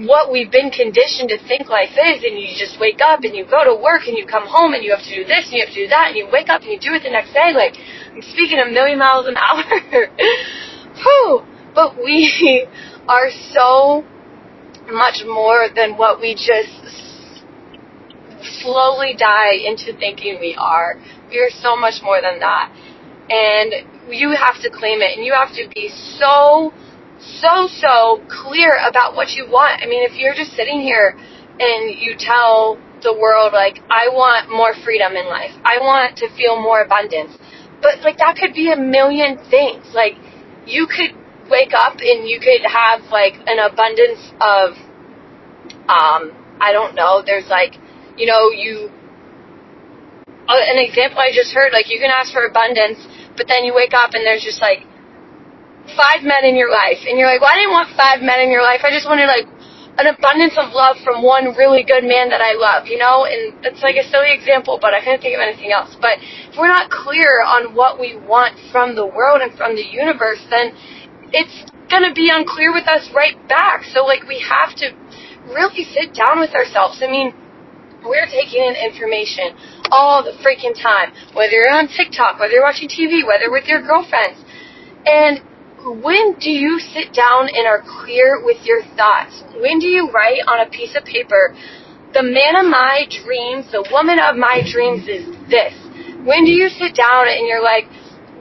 what 0.06 0.30
we've 0.30 0.50
been 0.50 0.70
conditioned 0.70 1.34
to 1.34 1.38
think 1.50 1.66
life 1.66 1.92
is. 1.98 2.22
And 2.22 2.38
you 2.38 2.54
just 2.54 2.78
wake 2.78 3.02
up 3.02 3.26
and 3.26 3.34
you 3.34 3.42
go 3.42 3.66
to 3.66 3.74
work 3.74 4.06
and 4.06 4.14
you 4.14 4.24
come 4.24 4.46
home 4.46 4.78
and 4.78 4.86
you 4.86 4.94
have 4.94 5.02
to 5.02 5.14
do 5.14 5.26
this 5.26 5.50
and 5.50 5.58
you 5.58 5.62
have 5.66 5.74
to 5.74 5.80
do 5.82 5.90
that 5.90 6.14
and 6.14 6.16
you 6.16 6.30
wake 6.30 6.48
up 6.48 6.62
and 6.62 6.70
you 6.70 6.78
do 6.78 6.94
it 6.94 7.02
the 7.02 7.10
next 7.10 7.34
day. 7.34 7.50
Like 7.50 7.74
speaking 8.20 8.58
a 8.58 8.70
million 8.70 8.98
miles 8.98 9.26
an 9.26 9.36
hour. 9.36 9.62
Whew. 11.02 11.42
But 11.74 11.96
we 11.96 12.66
are 13.08 13.30
so 13.52 14.04
much 14.90 15.22
more 15.24 15.68
than 15.74 15.96
what 15.96 16.20
we 16.20 16.34
just 16.34 17.10
slowly 18.62 19.14
die 19.16 19.54
into 19.54 19.96
thinking 19.98 20.38
we 20.40 20.56
are. 20.58 20.96
We 21.30 21.38
are 21.38 21.50
so 21.50 21.76
much 21.76 22.02
more 22.02 22.20
than 22.20 22.40
that. 22.40 22.72
And 23.30 24.12
you 24.12 24.30
have 24.34 24.60
to 24.62 24.70
claim 24.70 25.00
it 25.02 25.16
and 25.16 25.24
you 25.24 25.32
have 25.32 25.54
to 25.54 25.68
be 25.74 25.88
so, 26.18 26.72
so, 27.20 27.68
so 27.68 28.24
clear 28.28 28.74
about 28.88 29.14
what 29.14 29.30
you 29.30 29.46
want. 29.48 29.82
I 29.82 29.86
mean, 29.86 30.02
if 30.02 30.16
you're 30.18 30.34
just 30.34 30.52
sitting 30.52 30.80
here 30.80 31.14
and 31.60 31.94
you 32.00 32.16
tell 32.18 32.78
the 33.02 33.14
world, 33.14 33.52
like, 33.52 33.78
I 33.88 34.08
want 34.08 34.50
more 34.50 34.74
freedom 34.84 35.12
in 35.12 35.26
life, 35.26 35.52
I 35.64 35.78
want 35.78 36.16
to 36.18 36.28
feel 36.36 36.60
more 36.60 36.82
abundance. 36.82 37.32
But, 37.82 38.00
like, 38.02 38.18
that 38.18 38.36
could 38.36 38.54
be 38.54 38.70
a 38.72 38.76
million 38.76 39.38
things. 39.50 39.86
Like, 39.94 40.14
you 40.66 40.86
could 40.86 41.16
wake 41.50 41.72
up 41.74 41.96
and 42.00 42.28
you 42.28 42.38
could 42.38 42.62
have, 42.62 43.10
like, 43.10 43.34
an 43.46 43.58
abundance 43.58 44.20
of, 44.40 44.76
um, 45.88 46.36
I 46.60 46.72
don't 46.72 46.94
know, 46.94 47.22
there's 47.24 47.48
like 47.48 47.74
you 48.20 48.28
know, 48.28 48.52
you, 48.52 48.92
uh, 50.44 50.60
an 50.60 50.76
example 50.76 51.18
I 51.18 51.32
just 51.32 51.56
heard, 51.56 51.72
like 51.72 51.88
you 51.88 51.96
can 51.96 52.12
ask 52.12 52.36
for 52.36 52.44
abundance, 52.44 53.00
but 53.34 53.48
then 53.48 53.64
you 53.64 53.72
wake 53.72 53.96
up 53.96 54.12
and 54.12 54.20
there's 54.28 54.44
just 54.44 54.60
like 54.60 54.84
five 55.96 56.20
men 56.20 56.44
in 56.44 56.54
your 56.54 56.70
life, 56.70 57.00
and 57.08 57.16
you're 57.16 57.26
like, 57.26 57.40
well, 57.40 57.50
I 57.50 57.56
didn't 57.56 57.72
want 57.72 57.88
five 57.96 58.20
men 58.20 58.44
in 58.44 58.52
your 58.52 58.60
life. 58.60 58.84
I 58.84 58.92
just 58.92 59.08
wanted 59.08 59.24
like 59.24 59.48
an 60.00 60.08
abundance 60.08 60.56
of 60.56 60.72
love 60.72 60.96
from 61.04 61.22
one 61.22 61.52
really 61.60 61.84
good 61.84 62.04
man 62.04 62.32
that 62.32 62.40
I 62.40 62.56
love, 62.56 62.88
you 62.88 62.96
know? 62.96 63.28
And 63.28 63.52
that's 63.62 63.84
like 63.84 64.00
a 64.00 64.06
silly 64.08 64.32
example, 64.32 64.78
but 64.80 64.96
I 64.96 65.04
couldn't 65.04 65.20
think 65.20 65.36
of 65.36 65.44
anything 65.44 65.72
else. 65.76 65.92
But 66.00 66.16
if 66.20 66.56
we're 66.56 66.72
not 66.72 66.88
clear 66.88 67.44
on 67.44 67.76
what 67.76 68.00
we 68.00 68.16
want 68.16 68.56
from 68.72 68.96
the 68.96 69.04
world 69.04 69.44
and 69.44 69.52
from 69.60 69.76
the 69.76 69.84
universe, 69.84 70.40
then 70.48 70.72
it's 71.36 71.52
going 71.92 72.08
to 72.08 72.16
be 72.16 72.32
unclear 72.32 72.72
with 72.72 72.88
us 72.88 73.12
right 73.12 73.36
back. 73.44 73.84
So, 73.92 74.08
like, 74.08 74.24
we 74.24 74.40
have 74.40 74.72
to 74.80 74.88
really 75.52 75.84
sit 75.84 76.16
down 76.16 76.40
with 76.40 76.56
ourselves. 76.56 77.04
I 77.04 77.10
mean, 77.12 77.36
we're 78.00 78.24
taking 78.24 78.64
in 78.64 78.80
information 78.80 79.52
all 79.92 80.24
the 80.24 80.32
freaking 80.40 80.72
time, 80.72 81.12
whether 81.36 81.60
you're 81.60 81.76
on 81.76 81.92
TikTok, 81.92 82.40
whether 82.40 82.56
you're 82.56 82.64
watching 82.64 82.88
TV, 82.88 83.20
whether 83.20 83.52
with 83.52 83.68
your 83.68 83.84
girlfriends. 83.84 84.40
And 85.04 85.44
when 85.84 86.36
do 86.38 86.50
you 86.50 86.78
sit 86.78 87.12
down 87.14 87.48
and 87.48 87.66
are 87.66 87.82
clear 88.04 88.44
with 88.44 88.64
your 88.64 88.82
thoughts? 88.96 89.42
When 89.56 89.78
do 89.78 89.88
you 89.88 90.10
write 90.10 90.44
on 90.46 90.66
a 90.66 90.70
piece 90.70 90.94
of 90.96 91.04
paper, 91.04 91.54
the 92.12 92.22
man 92.22 92.56
of 92.56 92.68
my 92.68 93.08
dreams, 93.08 93.72
the 93.72 93.86
woman 93.90 94.18
of 94.20 94.36
my 94.36 94.60
dreams 94.60 95.08
is 95.08 95.24
this? 95.48 95.72
When 96.20 96.44
do 96.44 96.52
you 96.52 96.68
sit 96.68 96.94
down 96.94 97.28
and 97.28 97.48
you're 97.48 97.64
like, 97.64 97.88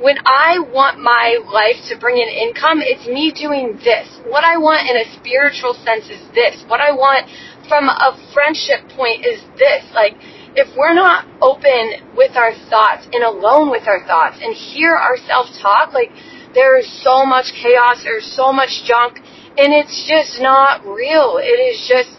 when 0.03 0.15
I 0.25 0.60
want 0.60 1.00
my 1.00 1.39
life 1.51 1.75
to 1.91 2.00
bring 2.00 2.19
in 2.19 2.27
income, 2.27 2.79
it's 2.79 3.08
me 3.08 3.31
doing 3.36 3.79
this. 3.84 4.08
What 4.27 4.43
I 4.43 4.55
want 4.55 4.88
in 4.88 4.96
a 4.96 5.08
spiritual 5.19 5.75
sense 5.75 6.08
is 6.08 6.24
this. 6.31 6.63
What 6.67 6.79
I 6.79 6.91
want 6.91 7.27
from 7.67 7.88
a 7.88 8.15
friendship 8.34 8.88
point 8.96 9.24
is 9.27 9.43
this 9.60 9.86
like 9.93 10.17
if 10.55 10.67
we're 10.75 10.96
not 10.96 11.27
open 11.39 12.15
with 12.17 12.36
our 12.36 12.51
thoughts 12.72 13.05
and 13.13 13.24
alone 13.24 13.69
with 13.69 13.86
our 13.88 14.01
thoughts 14.08 14.39
and 14.41 14.55
hear 14.55 14.96
ourselves 14.96 15.53
talk 15.62 15.93
like 15.93 16.10
there 16.53 16.77
is 16.77 16.88
so 17.03 17.25
much 17.25 17.53
chaos 17.53 18.01
there's 18.03 18.25
so 18.25 18.51
much 18.51 18.84
junk 18.86 19.20
and 19.60 19.74
it's 19.74 20.08
just 20.08 20.39
not 20.39 20.86
real. 20.88 21.36
It 21.36 21.60
is 21.60 21.84
just 21.84 22.15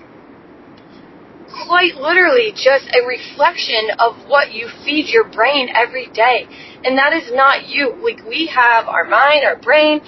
quite 1.66 1.96
literally 1.96 2.52
just 2.52 2.84
a 2.92 3.00
reflection 3.00 3.96
of 3.99 4.28
what 4.28 4.52
you 4.52 4.68
feed 4.84 5.08
your 5.08 5.25
brain 5.25 5.70
every 5.75 6.06
day. 6.12 6.44
And 6.84 6.99
that 6.99 7.14
is 7.14 7.32
not 7.32 7.68
you. 7.68 7.96
Like 8.04 8.20
we 8.28 8.52
have 8.52 8.88
our 8.88 9.04
mind 9.04 9.44
our 9.44 9.56
brain 9.56 10.00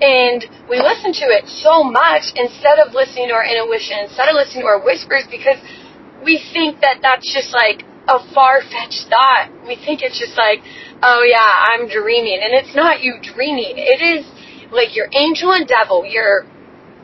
and 0.00 0.44
we 0.68 0.80
listen 0.80 1.12
to 1.12 1.26
it 1.30 1.46
so 1.46 1.84
much 1.84 2.32
instead 2.34 2.80
of 2.80 2.92
listening 2.92 3.28
to 3.28 3.34
our 3.34 3.46
intuition, 3.46 3.98
instead 4.02 4.28
of 4.28 4.34
listening 4.34 4.64
to 4.64 4.68
our 4.68 4.82
whispers, 4.82 5.28
because 5.30 5.62
we 6.24 6.42
think 6.52 6.80
that 6.80 6.98
that's 7.02 7.28
just 7.32 7.52
like 7.52 7.84
a 8.10 8.18
far 8.34 8.60
fetched 8.60 9.06
thought. 9.06 9.54
We 9.66 9.78
think 9.78 10.02
it's 10.02 10.18
just 10.18 10.36
like, 10.36 10.60
oh 11.02 11.22
yeah, 11.22 11.46
I'm 11.70 11.86
dreaming. 11.88 12.42
And 12.42 12.52
it's 12.52 12.74
not 12.74 13.02
you 13.02 13.22
dreaming. 13.22 13.78
It 13.78 14.02
is 14.02 14.26
like 14.74 14.96
your 14.96 15.06
angel 15.14 15.52
and 15.54 15.66
devil. 15.66 16.04
Your 16.04 16.44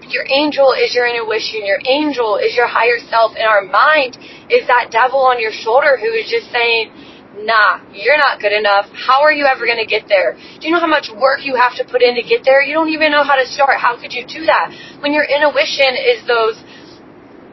your 0.06 0.26
angel 0.26 0.74
is 0.74 0.94
your 0.94 1.06
intuition. 1.06 1.66
Your 1.66 1.82
angel 1.86 2.36
is 2.36 2.54
your 2.54 2.66
higher 2.66 2.98
self. 3.10 3.32
And 3.34 3.46
our 3.46 3.62
mind 3.62 4.18
is 4.50 4.66
that 4.66 4.90
devil 4.90 5.18
on 5.20 5.40
your 5.40 5.50
shoulder 5.50 5.96
who 5.98 6.10
is 6.14 6.30
just 6.30 6.50
saying, 6.50 6.90
nah, 7.42 7.82
you're 7.92 8.18
not 8.18 8.40
good 8.40 8.52
enough. 8.52 8.86
How 8.94 9.22
are 9.22 9.32
you 9.32 9.46
ever 9.46 9.66
going 9.66 9.82
to 9.82 9.88
get 9.88 10.06
there? 10.08 10.34
Do 10.34 10.62
you 10.62 10.72
know 10.72 10.80
how 10.80 10.86
much 10.86 11.10
work 11.10 11.42
you 11.42 11.54
have 11.58 11.74
to 11.76 11.84
put 11.84 12.02
in 12.02 12.14
to 12.14 12.22
get 12.22 12.44
there? 12.44 12.62
You 12.62 12.74
don't 12.74 12.90
even 12.90 13.10
know 13.10 13.24
how 13.24 13.34
to 13.36 13.46
start. 13.46 13.76
How 13.78 13.98
could 13.98 14.12
you 14.12 14.24
do 14.26 14.46
that? 14.46 14.70
When 15.02 15.12
your 15.12 15.26
intuition 15.26 15.98
is 15.98 16.22
those 16.26 16.56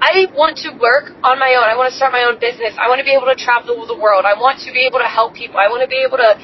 I 0.04 0.28
want 0.36 0.60
to 0.68 0.76
work 0.84 1.16
on 1.24 1.40
my 1.40 1.56
own. 1.56 1.64
I 1.64 1.80
want 1.80 1.88
to 1.88 1.96
start 1.96 2.12
my 2.12 2.28
own 2.28 2.36
business. 2.36 2.76
I 2.76 2.92
want 2.92 3.00
to 3.00 3.08
be 3.08 3.16
able 3.16 3.32
to 3.32 3.40
travel 3.40 3.88
the 3.88 3.96
world. 3.96 4.28
I 4.28 4.36
want 4.36 4.60
to 4.68 4.70
be 4.76 4.84
able 4.84 5.00
to 5.00 5.08
help 5.08 5.32
people. 5.32 5.56
I 5.56 5.72
want 5.72 5.80
to 5.80 5.88
be 5.88 6.04
able 6.04 6.20
to 6.20 6.36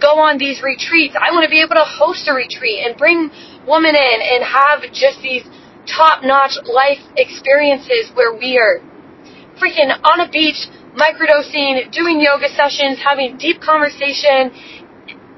go 0.00 0.16
on 0.24 0.40
these 0.40 0.64
retreats. 0.64 1.12
I 1.12 1.28
want 1.36 1.44
to 1.44 1.52
be 1.52 1.60
able 1.60 1.76
to 1.76 1.84
host 1.84 2.24
a 2.28 2.32
retreat 2.32 2.80
and 2.80 2.96
bring 2.96 3.28
women 3.68 3.92
in 3.92 4.16
and 4.24 4.40
have 4.40 4.88
just 4.96 5.20
these 5.20 5.44
top 5.84 6.24
notch 6.24 6.56
life 6.64 7.04
experiences 7.20 8.08
where 8.16 8.32
we 8.32 8.56
are 8.56 8.80
freaking 9.60 9.92
on 10.00 10.24
a 10.24 10.28
beach, 10.32 10.64
microdosing, 10.96 11.92
doing 11.92 12.24
yoga 12.24 12.48
sessions, 12.56 13.04
having 13.04 13.36
deep 13.36 13.60
conversation, 13.60 14.48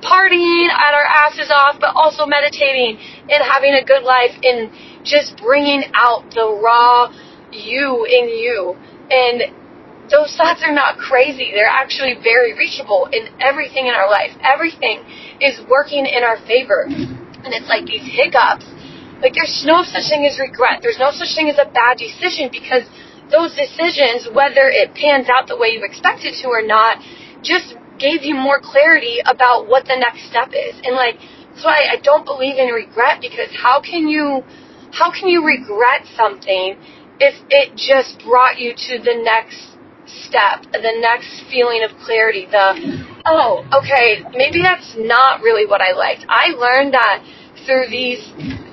partying 0.07 0.71
at 0.71 0.95
our 0.95 1.03
asses 1.03 1.51
off, 1.51 1.83
but 1.83 1.91
also 1.99 2.31
meditating 2.31 2.95
and 3.27 3.43
having 3.43 3.75
a 3.75 3.83
good 3.83 4.07
life 4.07 4.39
and 4.47 4.71
just 5.03 5.35
bringing 5.43 5.83
out 5.99 6.23
the 6.31 6.47
raw 6.63 7.11
you 7.53 8.05
in 8.05 8.29
you. 8.29 8.77
And 9.11 9.55
those 10.11 10.35
thoughts 10.37 10.63
are 10.65 10.75
not 10.75 10.99
crazy. 10.99 11.51
They're 11.55 11.71
actually 11.71 12.15
very 12.23 12.55
reachable 12.55 13.09
in 13.13 13.27
everything 13.41 13.87
in 13.87 13.95
our 13.95 14.11
life. 14.11 14.31
Everything 14.43 15.03
is 15.41 15.59
working 15.69 16.07
in 16.07 16.23
our 16.23 16.39
favor. 16.47 16.87
And 16.87 17.51
it's 17.55 17.69
like 17.69 17.87
these 17.87 18.07
hiccups. 18.07 18.67
Like 19.23 19.35
there's 19.35 19.65
no 19.67 19.83
such 19.83 20.07
thing 20.11 20.27
as 20.27 20.39
regret. 20.39 20.81
There's 20.83 21.01
no 21.01 21.11
such 21.11 21.35
thing 21.35 21.49
as 21.49 21.59
a 21.59 21.69
bad 21.71 21.99
decision 21.99 22.51
because 22.53 22.85
those 23.31 23.57
decisions, 23.57 24.29
whether 24.31 24.71
it 24.71 24.95
pans 24.95 25.27
out 25.27 25.49
the 25.49 25.57
way 25.57 25.75
you 25.75 25.83
expected 25.83 26.35
to 26.43 26.47
or 26.49 26.63
not, 26.63 27.03
just 27.43 27.75
gave 27.99 28.23
you 28.23 28.35
more 28.35 28.61
clarity 28.61 29.19
about 29.25 29.67
what 29.67 29.87
the 29.87 29.97
next 29.97 30.29
step 30.29 30.53
is. 30.53 30.77
And 30.85 30.95
like, 30.95 31.17
that's 31.51 31.65
why 31.65 31.89
I 31.91 31.97
don't 32.03 32.25
believe 32.25 32.59
in 32.59 32.69
regret 32.69 33.19
because 33.21 33.49
how 33.57 33.81
can 33.81 34.07
you, 34.07 34.45
how 34.93 35.11
can 35.11 35.29
you 35.29 35.45
regret 35.45 36.05
something 36.15 36.77
if 37.21 37.35
it 37.51 37.77
just 37.77 38.23
brought 38.25 38.59
you 38.59 38.75
to 38.75 38.99
the 38.99 39.17
next 39.23 39.77
step, 40.07 40.63
the 40.73 40.95
next 41.01 41.45
feeling 41.51 41.83
of 41.83 41.91
clarity, 42.05 42.47
the, 42.47 43.05
oh, 43.27 43.65
okay, 43.73 44.23
maybe 44.33 44.63
that's 44.63 44.95
not 44.99 45.41
really 45.41 45.67
what 45.67 45.81
I 45.81 45.93
liked. 45.93 46.25
I 46.29 46.55
learned 46.55 46.95
that 46.95 47.25
through 47.65 47.89
these 47.91 48.23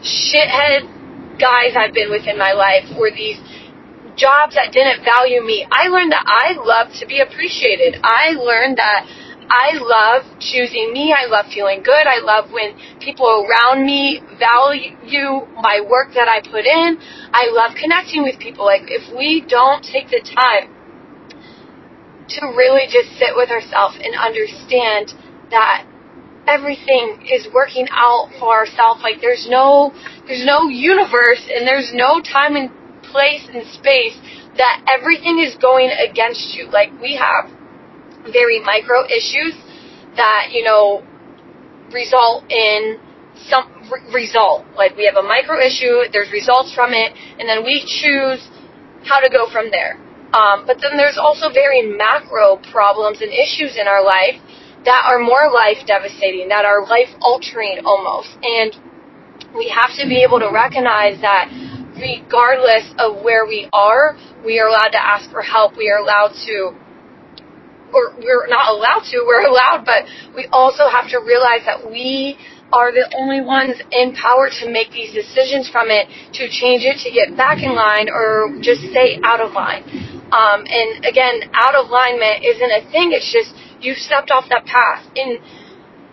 shithead 0.03 1.39
guys 1.39 1.73
I've 1.75 1.93
been 1.93 2.11
with 2.11 2.27
in 2.27 2.37
my 2.37 2.53
life 2.53 2.85
or 2.97 3.09
these 3.09 3.39
jobs 4.15 4.53
that 4.55 4.71
didn't 4.71 5.03
value 5.03 5.41
me. 5.41 5.65
I 5.71 5.87
learned 5.87 6.11
that 6.11 6.25
I 6.27 6.53
love 6.61 6.93
to 6.99 7.07
be 7.07 7.19
appreciated. 7.19 7.99
I 8.03 8.37
learned 8.37 8.77
that 8.77 9.07
I 9.49 9.77
love 9.77 10.39
choosing 10.39 10.93
me. 10.93 11.13
I 11.13 11.25
love 11.25 11.45
feeling 11.53 11.83
good. 11.83 12.07
I 12.07 12.19
love 12.19 12.51
when 12.51 12.75
people 12.99 13.27
around 13.27 13.85
me 13.85 14.21
value 14.39 15.47
my 15.61 15.81
work 15.81 16.13
that 16.15 16.27
I 16.27 16.41
put 16.41 16.65
in. 16.65 16.97
I 17.33 17.49
love 17.51 17.75
connecting 17.79 18.23
with 18.23 18.39
people. 18.39 18.65
Like, 18.65 18.83
if 18.87 19.15
we 19.15 19.43
don't 19.47 19.83
take 19.83 20.09
the 20.09 20.21
time 20.23 20.73
to 22.29 22.47
really 22.55 22.87
just 22.87 23.17
sit 23.19 23.35
with 23.35 23.49
ourselves 23.49 23.97
and 24.01 24.15
understand 24.15 25.13
that 25.51 25.85
everything 26.47 27.25
is 27.29 27.47
working 27.53 27.87
out 27.91 28.29
for 28.39 28.53
ourselves. 28.53 29.01
Like 29.01 29.21
there's 29.21 29.47
no 29.49 29.93
there's 30.27 30.45
no 30.45 30.67
universe 30.67 31.43
and 31.53 31.67
there's 31.67 31.91
no 31.93 32.21
time 32.21 32.55
and 32.55 32.71
place 33.03 33.47
and 33.53 33.65
space 33.73 34.17
that 34.57 34.83
everything 34.91 35.39
is 35.39 35.55
going 35.61 35.91
against 35.91 36.55
you. 36.55 36.69
Like 36.69 36.89
we 37.01 37.15
have 37.15 37.51
very 38.31 38.59
micro 38.61 39.03
issues 39.05 39.53
that, 40.15 40.49
you 40.51 40.63
know, 40.63 41.03
result 41.91 42.43
in 42.49 42.99
some 43.49 43.65
re- 43.91 44.23
result. 44.23 44.65
Like 44.75 44.95
we 44.95 45.05
have 45.05 45.15
a 45.15 45.25
micro 45.25 45.59
issue, 45.59 46.09
there's 46.11 46.31
results 46.31 46.73
from 46.73 46.93
it, 46.93 47.13
and 47.39 47.49
then 47.49 47.63
we 47.65 47.83
choose 47.85 48.47
how 49.05 49.19
to 49.19 49.29
go 49.29 49.49
from 49.51 49.71
there. 49.71 49.99
Um, 50.33 50.65
but 50.65 50.81
then 50.81 50.97
there's 50.97 51.17
also 51.17 51.49
very 51.53 51.81
macro 51.85 52.57
problems 52.71 53.21
and 53.21 53.31
issues 53.31 53.77
in 53.77 53.87
our 53.87 54.03
life 54.03 54.41
that 54.85 55.05
are 55.09 55.19
more 55.19 55.51
life 55.53 55.85
devastating, 55.85 56.49
that 56.49 56.65
are 56.65 56.85
life 56.85 57.09
altering 57.21 57.85
almost. 57.85 58.29
And 58.41 58.73
we 59.55 59.69
have 59.69 59.95
to 59.97 60.07
be 60.07 60.23
able 60.23 60.39
to 60.39 60.49
recognize 60.51 61.21
that 61.21 61.49
regardless 61.95 62.89
of 62.97 63.23
where 63.23 63.45
we 63.45 63.69
are, 63.71 64.17
we 64.43 64.59
are 64.59 64.67
allowed 64.67 64.91
to 64.91 65.01
ask 65.01 65.29
for 65.29 65.41
help. 65.41 65.77
We 65.77 65.89
are 65.89 65.99
allowed 65.99 66.33
to, 66.45 66.73
or 67.93 68.13
we're 68.17 68.47
not 68.47 68.73
allowed 68.73 69.05
to, 69.11 69.23
we're 69.25 69.45
allowed, 69.45 69.85
but 69.85 70.03
we 70.35 70.47
also 70.51 70.89
have 70.89 71.09
to 71.09 71.19
realize 71.19 71.61
that 71.65 71.89
we 71.89 72.37
are 72.73 72.91
the 72.91 73.05
only 73.15 73.41
ones 73.41 73.77
in 73.91 74.13
power 74.17 74.49
to 74.49 74.65
make 74.69 74.89
these 74.91 75.13
decisions 75.13 75.69
from 75.69 75.93
it, 75.93 76.09
to 76.33 76.49
change 76.49 76.81
it, 76.81 76.97
to 77.05 77.11
get 77.13 77.37
back 77.37 77.61
in 77.61 77.75
line, 77.75 78.09
or 78.09 78.57
just 78.61 78.81
stay 78.89 79.21
out 79.23 79.39
of 79.39 79.53
line. 79.53 79.85
Um, 80.33 80.65
and 80.65 81.05
again, 81.05 81.53
out 81.53 81.75
of 81.75 81.89
alignment 81.89 82.41
isn't 82.41 82.71
a 82.73 82.81
thing. 82.89 83.13
It's 83.13 83.29
just 83.29 83.53
you've 83.79 84.01
stepped 84.01 84.31
off 84.31 84.49
that 84.49 84.65
path. 84.65 85.05
And 85.15 85.37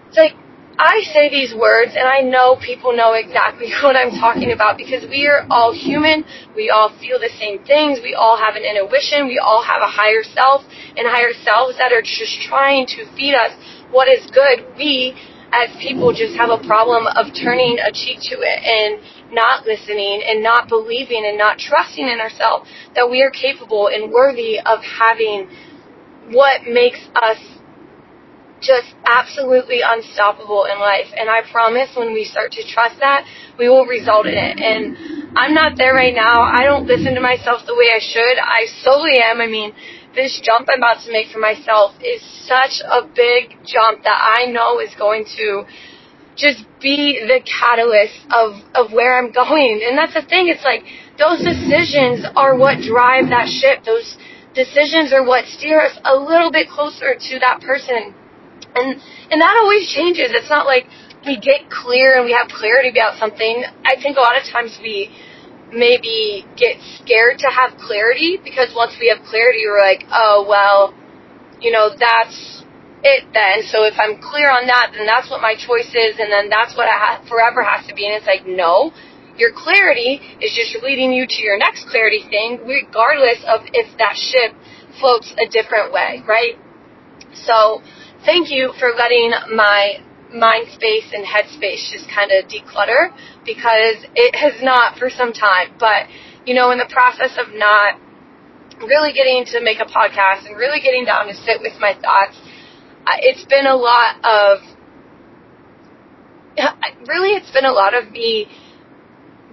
it's 0.08 0.18
like 0.20 0.36
I 0.80 1.04
say 1.12 1.28
these 1.28 1.52
words, 1.54 1.92
and 1.92 2.08
I 2.08 2.20
know 2.24 2.56
people 2.56 2.96
know 2.96 3.12
exactly 3.12 3.68
what 3.82 3.96
I'm 3.96 4.16
talking 4.16 4.50
about 4.50 4.78
because 4.78 5.04
we 5.10 5.26
are 5.26 5.44
all 5.50 5.74
human. 5.76 6.24
We 6.56 6.70
all 6.70 6.88
feel 6.98 7.20
the 7.20 7.28
same 7.38 7.62
things. 7.64 8.00
We 8.02 8.14
all 8.14 8.38
have 8.40 8.56
an 8.56 8.64
intuition. 8.64 9.26
We 9.28 9.36
all 9.38 9.62
have 9.62 9.82
a 9.82 9.92
higher 9.92 10.24
self 10.24 10.64
and 10.96 11.04
higher 11.04 11.36
selves 11.44 11.76
that 11.76 11.92
are 11.92 12.00
just 12.00 12.40
trying 12.48 12.86
to 12.96 13.04
feed 13.14 13.34
us 13.36 13.52
what 13.90 14.08
is 14.08 14.24
good. 14.32 14.72
We 14.78 15.12
as 15.52 15.68
people 15.82 16.14
just 16.14 16.32
have 16.40 16.48
a 16.48 16.64
problem 16.64 17.04
of 17.12 17.26
turning 17.36 17.76
a 17.76 17.92
cheek 17.92 18.16
to 18.32 18.40
it 18.40 18.58
and 18.64 19.34
not 19.34 19.66
listening 19.66 20.22
and 20.24 20.42
not 20.42 20.68
believing 20.68 21.26
and 21.26 21.36
not 21.36 21.58
trusting 21.58 22.08
in 22.08 22.20
ourselves 22.20 22.70
that 22.94 23.10
we 23.10 23.20
are 23.20 23.30
capable 23.30 23.88
and 23.92 24.10
worthy 24.10 24.58
of 24.60 24.80
having 24.80 25.50
what 26.30 26.62
makes 26.64 27.00
us 27.20 27.59
just 28.60 28.94
absolutely 29.06 29.80
unstoppable 29.84 30.64
in 30.64 30.78
life. 30.78 31.08
And 31.16 31.28
I 31.28 31.42
promise 31.50 31.90
when 31.96 32.12
we 32.12 32.24
start 32.24 32.52
to 32.52 32.62
trust 32.66 33.00
that, 33.00 33.26
we 33.58 33.68
will 33.68 33.86
result 33.86 34.26
in 34.26 34.34
it. 34.36 34.60
And 34.60 35.32
I'm 35.36 35.54
not 35.54 35.76
there 35.76 35.94
right 35.94 36.14
now. 36.14 36.42
I 36.42 36.64
don't 36.64 36.86
listen 36.86 37.14
to 37.14 37.20
myself 37.20 37.62
the 37.66 37.74
way 37.74 37.90
I 37.92 38.00
should. 38.00 38.36
I 38.38 38.66
solely 38.82 39.18
am. 39.18 39.40
I 39.40 39.46
mean, 39.46 39.72
this 40.14 40.40
jump 40.42 40.68
I'm 40.70 40.78
about 40.78 41.02
to 41.04 41.12
make 41.12 41.28
for 41.28 41.38
myself 41.38 41.94
is 42.02 42.20
such 42.46 42.82
a 42.84 43.06
big 43.06 43.56
jump 43.64 44.04
that 44.04 44.20
I 44.38 44.50
know 44.50 44.80
is 44.80 44.94
going 44.98 45.24
to 45.36 45.64
just 46.36 46.64
be 46.80 47.20
the 47.20 47.40
catalyst 47.44 48.16
of, 48.30 48.56
of 48.74 48.92
where 48.92 49.18
I'm 49.18 49.30
going. 49.30 49.84
And 49.86 49.96
that's 49.96 50.14
the 50.14 50.22
thing, 50.22 50.48
it's 50.48 50.64
like 50.64 50.82
those 51.18 51.44
decisions 51.44 52.24
are 52.34 52.56
what 52.56 52.80
drive 52.80 53.28
that 53.28 53.48
ship. 53.48 53.84
Those 53.84 54.16
decisions 54.54 55.12
are 55.12 55.24
what 55.24 55.44
steer 55.44 55.80
us 55.80 55.98
a 56.04 56.16
little 56.16 56.50
bit 56.50 56.68
closer 56.68 57.14
to 57.14 57.38
that 57.40 57.60
person. 57.60 58.14
And 58.74 59.00
and 59.30 59.40
that 59.40 59.56
always 59.62 59.90
changes. 59.90 60.30
It's 60.30 60.50
not 60.50 60.66
like 60.66 60.86
we 61.26 61.38
get 61.38 61.68
clear 61.70 62.16
and 62.16 62.24
we 62.24 62.32
have 62.32 62.48
clarity 62.48 62.90
about 62.90 63.18
something. 63.18 63.64
I 63.84 63.96
think 64.00 64.16
a 64.16 64.20
lot 64.20 64.36
of 64.36 64.44
times 64.48 64.78
we 64.82 65.10
maybe 65.72 66.46
get 66.56 66.76
scared 66.98 67.38
to 67.38 67.48
have 67.48 67.78
clarity 67.78 68.38
because 68.42 68.72
once 68.74 68.96
we 69.00 69.08
have 69.08 69.24
clarity, 69.26 69.62
we're 69.66 69.80
like, 69.80 70.04
oh, 70.10 70.46
well, 70.48 70.94
you 71.60 71.70
know, 71.70 71.90
that's 71.90 72.64
it 73.02 73.24
then. 73.32 73.62
So 73.64 73.84
if 73.84 73.94
I'm 73.98 74.20
clear 74.20 74.50
on 74.50 74.66
that, 74.66 74.92
then 74.96 75.06
that's 75.06 75.30
what 75.30 75.40
my 75.40 75.54
choice 75.54 75.88
is, 75.94 76.18
and 76.18 76.32
then 76.32 76.48
that's 76.48 76.76
what 76.76 76.88
I 76.88 76.96
ha- 76.98 77.24
forever 77.28 77.62
has 77.62 77.86
to 77.86 77.94
be. 77.94 78.06
And 78.06 78.14
it's 78.14 78.26
like, 78.26 78.46
no, 78.46 78.92
your 79.36 79.52
clarity 79.54 80.20
is 80.40 80.52
just 80.52 80.82
leading 80.82 81.12
you 81.12 81.26
to 81.28 81.42
your 81.42 81.58
next 81.58 81.88
clarity 81.88 82.24
thing, 82.28 82.60
regardless 82.66 83.40
of 83.46 83.62
if 83.72 83.88
that 83.98 84.16
ship 84.16 84.52
floats 84.98 85.32
a 85.38 85.48
different 85.48 85.92
way, 85.92 86.22
right? 86.26 86.56
So 87.32 87.80
thank 88.24 88.50
you 88.50 88.72
for 88.78 88.92
letting 88.96 89.32
my 89.54 90.02
mind 90.32 90.68
space 90.72 91.10
and 91.12 91.26
head 91.26 91.46
space 91.50 91.90
just 91.92 92.08
kind 92.08 92.30
of 92.30 92.46
declutter 92.46 93.10
because 93.44 94.06
it 94.14 94.34
has 94.36 94.62
not 94.62 94.98
for 94.98 95.10
some 95.10 95.32
time. 95.32 95.74
But, 95.78 96.06
you 96.46 96.54
know, 96.54 96.70
in 96.70 96.78
the 96.78 96.88
process 96.90 97.36
of 97.38 97.52
not 97.54 97.98
really 98.80 99.12
getting 99.12 99.44
to 99.46 99.60
make 99.60 99.78
a 99.78 99.84
podcast 99.84 100.46
and 100.46 100.56
really 100.56 100.80
getting 100.80 101.04
down 101.04 101.26
to 101.26 101.34
sit 101.34 101.60
with 101.60 101.74
my 101.80 101.94
thoughts, 101.94 102.38
it's 103.20 103.44
been 103.46 103.66
a 103.66 103.76
lot 103.76 104.16
of, 104.24 104.60
really, 107.08 107.30
it's 107.36 107.50
been 107.50 107.64
a 107.64 107.72
lot 107.72 107.94
of 107.94 108.10
me 108.10 108.46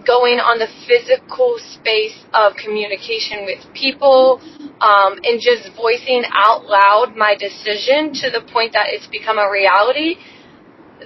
going 0.08 0.40
on 0.40 0.58
the 0.58 0.72
physical 0.88 1.60
space 1.60 2.16
of 2.34 2.56
communication 2.56 3.44
with 3.44 3.60
people 3.76 4.40
um, 4.80 5.20
and 5.28 5.44
just 5.44 5.68
voicing 5.76 6.24
out 6.32 6.64
loud 6.64 7.14
my 7.20 7.36
decision 7.36 8.16
to 8.16 8.32
the 8.32 8.40
point 8.56 8.72
that 8.72 8.88
it's 8.88 9.08
become 9.12 9.38
a 9.38 9.52
reality 9.52 10.16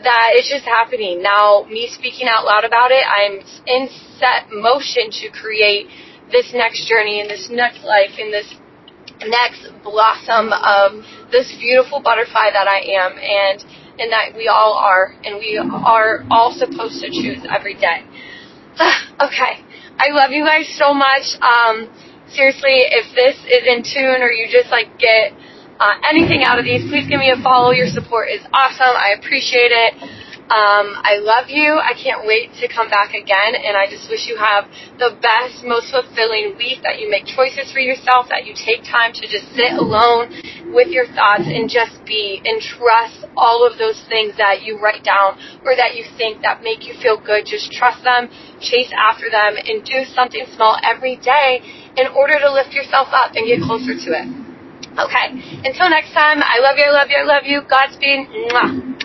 that 0.03 0.31
it's 0.37 0.49
just 0.49 0.63
happening. 0.63 1.21
Now, 1.21 1.65
me 1.67 1.89
speaking 1.91 2.27
out 2.29 2.45
loud 2.45 2.63
about 2.63 2.91
it, 2.91 3.03
I'm 3.03 3.43
in 3.67 3.89
set 4.17 4.47
motion 4.49 5.11
to 5.19 5.29
create 5.29 5.87
this 6.31 6.53
next 6.53 6.87
journey 6.87 7.19
and 7.19 7.29
this 7.29 7.49
next 7.51 7.83
life 7.83 8.15
and 8.17 8.31
this 8.31 8.55
next 9.27 9.67
blossom 9.83 10.53
of 10.53 11.03
this 11.31 11.51
beautiful 11.59 12.01
butterfly 12.01 12.49
that 12.53 12.67
I 12.67 12.79
am 12.97 13.17
and 13.19 13.59
and 13.99 14.11
that 14.11 14.33
we 14.35 14.47
all 14.47 14.73
are 14.73 15.13
and 15.23 15.35
we 15.35 15.59
are 15.59 16.23
all 16.31 16.55
supposed 16.55 17.01
to 17.01 17.09
choose 17.11 17.45
every 17.49 17.75
day. 17.75 18.05
okay. 19.25 19.63
I 19.99 20.09
love 20.11 20.31
you 20.31 20.45
guys 20.45 20.67
so 20.77 20.93
much. 20.93 21.37
Um, 21.41 21.89
seriously, 22.31 22.87
if 22.89 23.11
this 23.13 23.37
is 23.45 23.63
in 23.67 23.83
tune 23.83 24.23
or 24.23 24.31
you 24.31 24.47
just 24.49 24.71
like 24.71 24.97
get 24.97 25.33
uh, 25.79 25.97
anything 26.07 26.43
out 26.43 26.59
of 26.59 26.65
these, 26.65 26.89
please 26.89 27.07
give 27.09 27.19
me 27.19 27.29
a 27.29 27.39
follow. 27.41 27.71
Your 27.71 27.87
support 27.87 28.29
is 28.29 28.41
awesome. 28.53 28.95
I 28.95 29.15
appreciate 29.19 29.71
it. 29.73 29.93
Um, 30.51 30.97
I 30.99 31.21
love 31.21 31.47
you. 31.47 31.79
I 31.79 31.93
can't 31.93 32.27
wait 32.27 32.51
to 32.59 32.67
come 32.67 32.89
back 32.89 33.13
again, 33.13 33.55
and 33.55 33.77
I 33.77 33.87
just 33.87 34.09
wish 34.09 34.27
you 34.27 34.35
have 34.35 34.67
the 34.99 35.15
best, 35.21 35.63
most 35.63 35.91
fulfilling 35.91 36.57
week. 36.57 36.83
That 36.83 36.99
you 36.99 37.09
make 37.09 37.25
choices 37.25 37.71
for 37.71 37.79
yourself. 37.79 38.27
That 38.27 38.43
you 38.45 38.53
take 38.57 38.83
time 38.83 39.13
to 39.15 39.23
just 39.31 39.47
sit 39.55 39.71
alone 39.77 40.33
with 40.75 40.89
your 40.91 41.07
thoughts 41.07 41.47
and 41.47 41.69
just 41.69 42.03
be 42.03 42.41
and 42.43 42.59
trust 42.59 43.23
all 43.37 43.63
of 43.63 43.77
those 43.77 44.01
things 44.11 44.35
that 44.37 44.63
you 44.63 44.79
write 44.81 45.03
down 45.03 45.39
or 45.63 45.75
that 45.75 45.95
you 45.95 46.03
think 46.17 46.41
that 46.43 46.63
make 46.63 46.83
you 46.83 46.95
feel 46.99 47.15
good. 47.15 47.45
Just 47.45 47.71
trust 47.71 48.03
them, 48.03 48.27
chase 48.59 48.91
after 48.91 49.31
them, 49.31 49.55
and 49.55 49.85
do 49.85 50.03
something 50.11 50.43
small 50.55 50.75
every 50.83 51.15
day 51.15 51.63
in 51.95 52.07
order 52.11 52.39
to 52.39 52.51
lift 52.51 52.73
yourself 52.73 53.07
up 53.11 53.35
and 53.35 53.47
get 53.47 53.61
closer 53.63 53.95
to 53.95 54.09
it. 54.19 54.27
Okay. 54.99 55.27
Until 55.63 55.87
next 55.89 56.11
time, 56.11 56.43
I 56.43 56.59
love 56.59 56.75
you, 56.75 56.85
I 56.85 56.91
love 56.91 57.07
you, 57.07 57.17
I 57.17 57.23
love 57.23 57.43
you. 57.45 57.61
Godspeed. 57.63 58.27
Mwah. 58.51 59.00